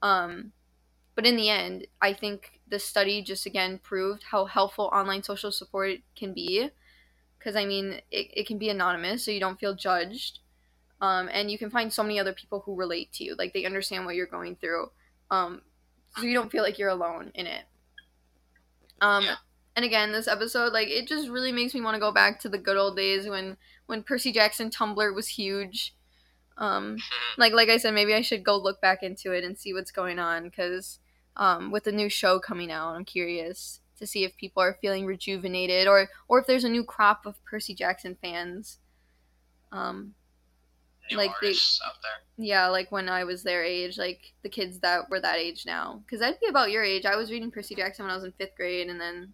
Um, 0.00 0.52
but 1.14 1.26
in 1.26 1.36
the 1.36 1.50
end, 1.50 1.86
I 2.00 2.12
think 2.12 2.60
the 2.68 2.78
study 2.78 3.22
just 3.22 3.44
again 3.44 3.78
proved 3.82 4.22
how 4.30 4.44
helpful 4.44 4.90
online 4.92 5.22
social 5.22 5.50
support 5.50 5.98
can 6.16 6.32
be. 6.32 6.70
Because, 7.38 7.56
I 7.56 7.66
mean, 7.66 8.00
it, 8.10 8.30
it 8.32 8.46
can 8.46 8.58
be 8.58 8.68
anonymous, 8.68 9.24
so 9.24 9.30
you 9.30 9.40
don't 9.40 9.60
feel 9.60 9.74
judged. 9.74 10.40
Um, 11.00 11.28
and 11.32 11.50
you 11.50 11.58
can 11.58 11.70
find 11.70 11.92
so 11.92 12.02
many 12.02 12.18
other 12.18 12.32
people 12.32 12.60
who 12.60 12.74
relate 12.74 13.12
to 13.14 13.24
you. 13.24 13.34
Like, 13.36 13.52
they 13.52 13.64
understand 13.64 14.04
what 14.04 14.16
you're 14.16 14.26
going 14.26 14.56
through. 14.56 14.90
Um, 15.30 15.62
so 16.16 16.22
you 16.22 16.34
don't 16.34 16.50
feel 16.50 16.62
like 16.62 16.78
you're 16.78 16.88
alone 16.88 17.30
in 17.34 17.46
it. 17.46 17.64
Um, 19.00 19.24
Yeah. 19.24 19.36
And 19.76 19.84
again, 19.84 20.10
this 20.10 20.26
episode, 20.26 20.72
like, 20.72 20.88
it 20.88 21.06
just 21.06 21.28
really 21.28 21.52
makes 21.52 21.72
me 21.72 21.80
want 21.80 21.94
to 21.94 22.00
go 22.00 22.10
back 22.10 22.40
to 22.40 22.48
the 22.48 22.58
good 22.58 22.76
old 22.76 22.96
days 22.96 23.28
when, 23.28 23.56
when 23.86 24.02
Percy 24.02 24.32
Jackson 24.32 24.70
Tumblr 24.70 25.14
was 25.14 25.28
huge. 25.28 25.94
Um, 26.56 26.96
like 27.36 27.52
like 27.52 27.68
I 27.68 27.76
said, 27.76 27.94
maybe 27.94 28.14
I 28.14 28.20
should 28.20 28.42
go 28.44 28.56
look 28.56 28.80
back 28.80 29.02
into 29.02 29.32
it 29.32 29.44
and 29.44 29.56
see 29.56 29.72
what's 29.72 29.92
going 29.92 30.18
on 30.18 30.44
because 30.44 30.98
um, 31.36 31.70
with 31.70 31.84
the 31.84 31.92
new 31.92 32.08
show 32.08 32.40
coming 32.40 32.72
out, 32.72 32.94
I'm 32.94 33.04
curious 33.04 33.80
to 33.98 34.06
see 34.06 34.24
if 34.24 34.36
people 34.36 34.62
are 34.62 34.78
feeling 34.80 35.06
rejuvenated 35.06 35.86
or 35.86 36.08
or 36.26 36.40
if 36.40 36.46
there's 36.46 36.64
a 36.64 36.68
new 36.68 36.84
crop 36.84 37.26
of 37.26 37.42
Percy 37.44 37.74
Jackson 37.74 38.16
fans. 38.20 38.78
Um, 39.70 40.14
Like 41.16 41.30
they- 41.40 41.48
artists 41.48 41.80
out 41.86 41.94
there. 42.02 42.44
yeah, 42.44 42.66
like 42.68 42.90
when 42.92 43.08
I 43.08 43.24
was 43.24 43.42
their 43.42 43.64
age, 43.64 43.96
like 43.98 44.32
the 44.42 44.48
kids 44.48 44.78
that 44.80 45.08
were 45.10 45.20
that 45.20 45.38
age 45.38 45.64
now, 45.66 46.02
because 46.04 46.20
I'd 46.22 46.40
be 46.40 46.46
about 46.48 46.70
your 46.70 46.84
age. 46.84 47.06
I 47.06 47.16
was 47.16 47.30
reading 47.30 47.50
Percy 47.50 47.74
Jackson 47.74 48.04
when 48.04 48.12
I 48.12 48.14
was 48.16 48.24
in 48.24 48.32
fifth 48.32 48.56
grade, 48.56 48.88
and 48.88 49.00
then 49.00 49.32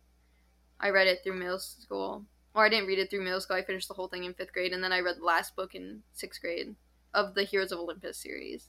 I 0.81 0.91
read 0.91 1.07
it 1.07 1.21
through 1.25 1.39
middle 1.39 1.59
school. 1.59 2.25
Or 2.55 2.65
I 2.65 2.69
didn't 2.69 2.87
read 2.87 3.01
it 3.01 3.11
through 3.11 3.25
middle 3.25 3.41
school. 3.41 3.57
I 3.57 3.65
finished 3.65 3.89
the 3.89 3.95
whole 3.95 4.07
thing 4.09 4.23
in 4.25 4.35
fifth 4.35 4.53
grade, 4.53 4.73
and 4.73 4.83
then 4.85 4.93
I 4.93 5.01
read 5.01 5.17
the 5.19 5.25
last 5.25 5.57
book 5.57 5.75
in 5.75 6.03
sixth 6.13 6.41
grade 6.41 6.75
of 7.13 7.35
the 7.35 7.43
Heroes 7.43 7.73
of 7.73 7.81
Olympus 7.81 8.17
series. 8.19 8.69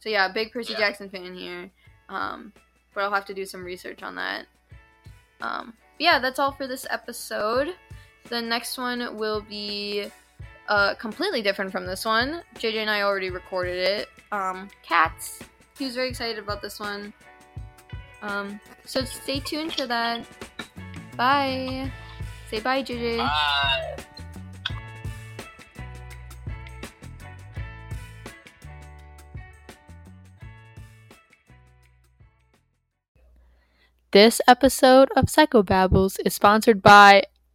So 0.00 0.08
yeah, 0.08 0.26
big 0.32 0.50
Percy 0.50 0.72
Yeah. 0.72 0.80
Jackson 0.80 1.08
fan 1.08 1.34
here. 1.34 1.70
Um, 2.08 2.52
but 2.94 3.02
I'll 3.04 3.12
have 3.12 3.24
to 3.26 3.34
do 3.34 3.44
some 3.44 3.64
research 3.64 4.02
on 4.02 4.16
that. 4.16 4.46
Um, 5.40 5.74
yeah, 5.98 6.18
that's 6.18 6.38
all 6.38 6.52
for 6.52 6.66
this 6.66 6.86
episode. 6.90 7.74
The 8.28 8.40
next 8.42 8.76
one 8.78 9.16
will 9.16 9.40
be 9.40 10.10
uh, 10.72 10.94
completely 10.94 11.42
different 11.42 11.70
from 11.70 11.84
this 11.84 12.06
one. 12.06 12.42
JJ 12.54 12.76
and 12.76 12.88
I 12.88 13.02
already 13.02 13.28
recorded 13.28 13.76
it. 13.76 14.08
Um, 14.32 14.70
cats. 14.82 15.40
He 15.78 15.84
was 15.84 15.94
very 15.94 16.08
excited 16.08 16.38
about 16.38 16.62
this 16.62 16.80
one. 16.80 17.12
Um, 18.22 18.58
so 18.86 19.04
stay 19.04 19.40
tuned 19.40 19.74
for 19.74 19.86
that. 19.86 20.24
Bye. 21.14 21.92
Say 22.50 22.60
bye, 22.60 22.82
JJ. 22.82 23.18
Bye. 23.18 23.96
This 34.10 34.40
episode 34.48 35.10
of 35.16 35.26
Psychobabbles 35.26 36.18
is 36.24 36.32
sponsored 36.32 36.80
by. 36.80 37.24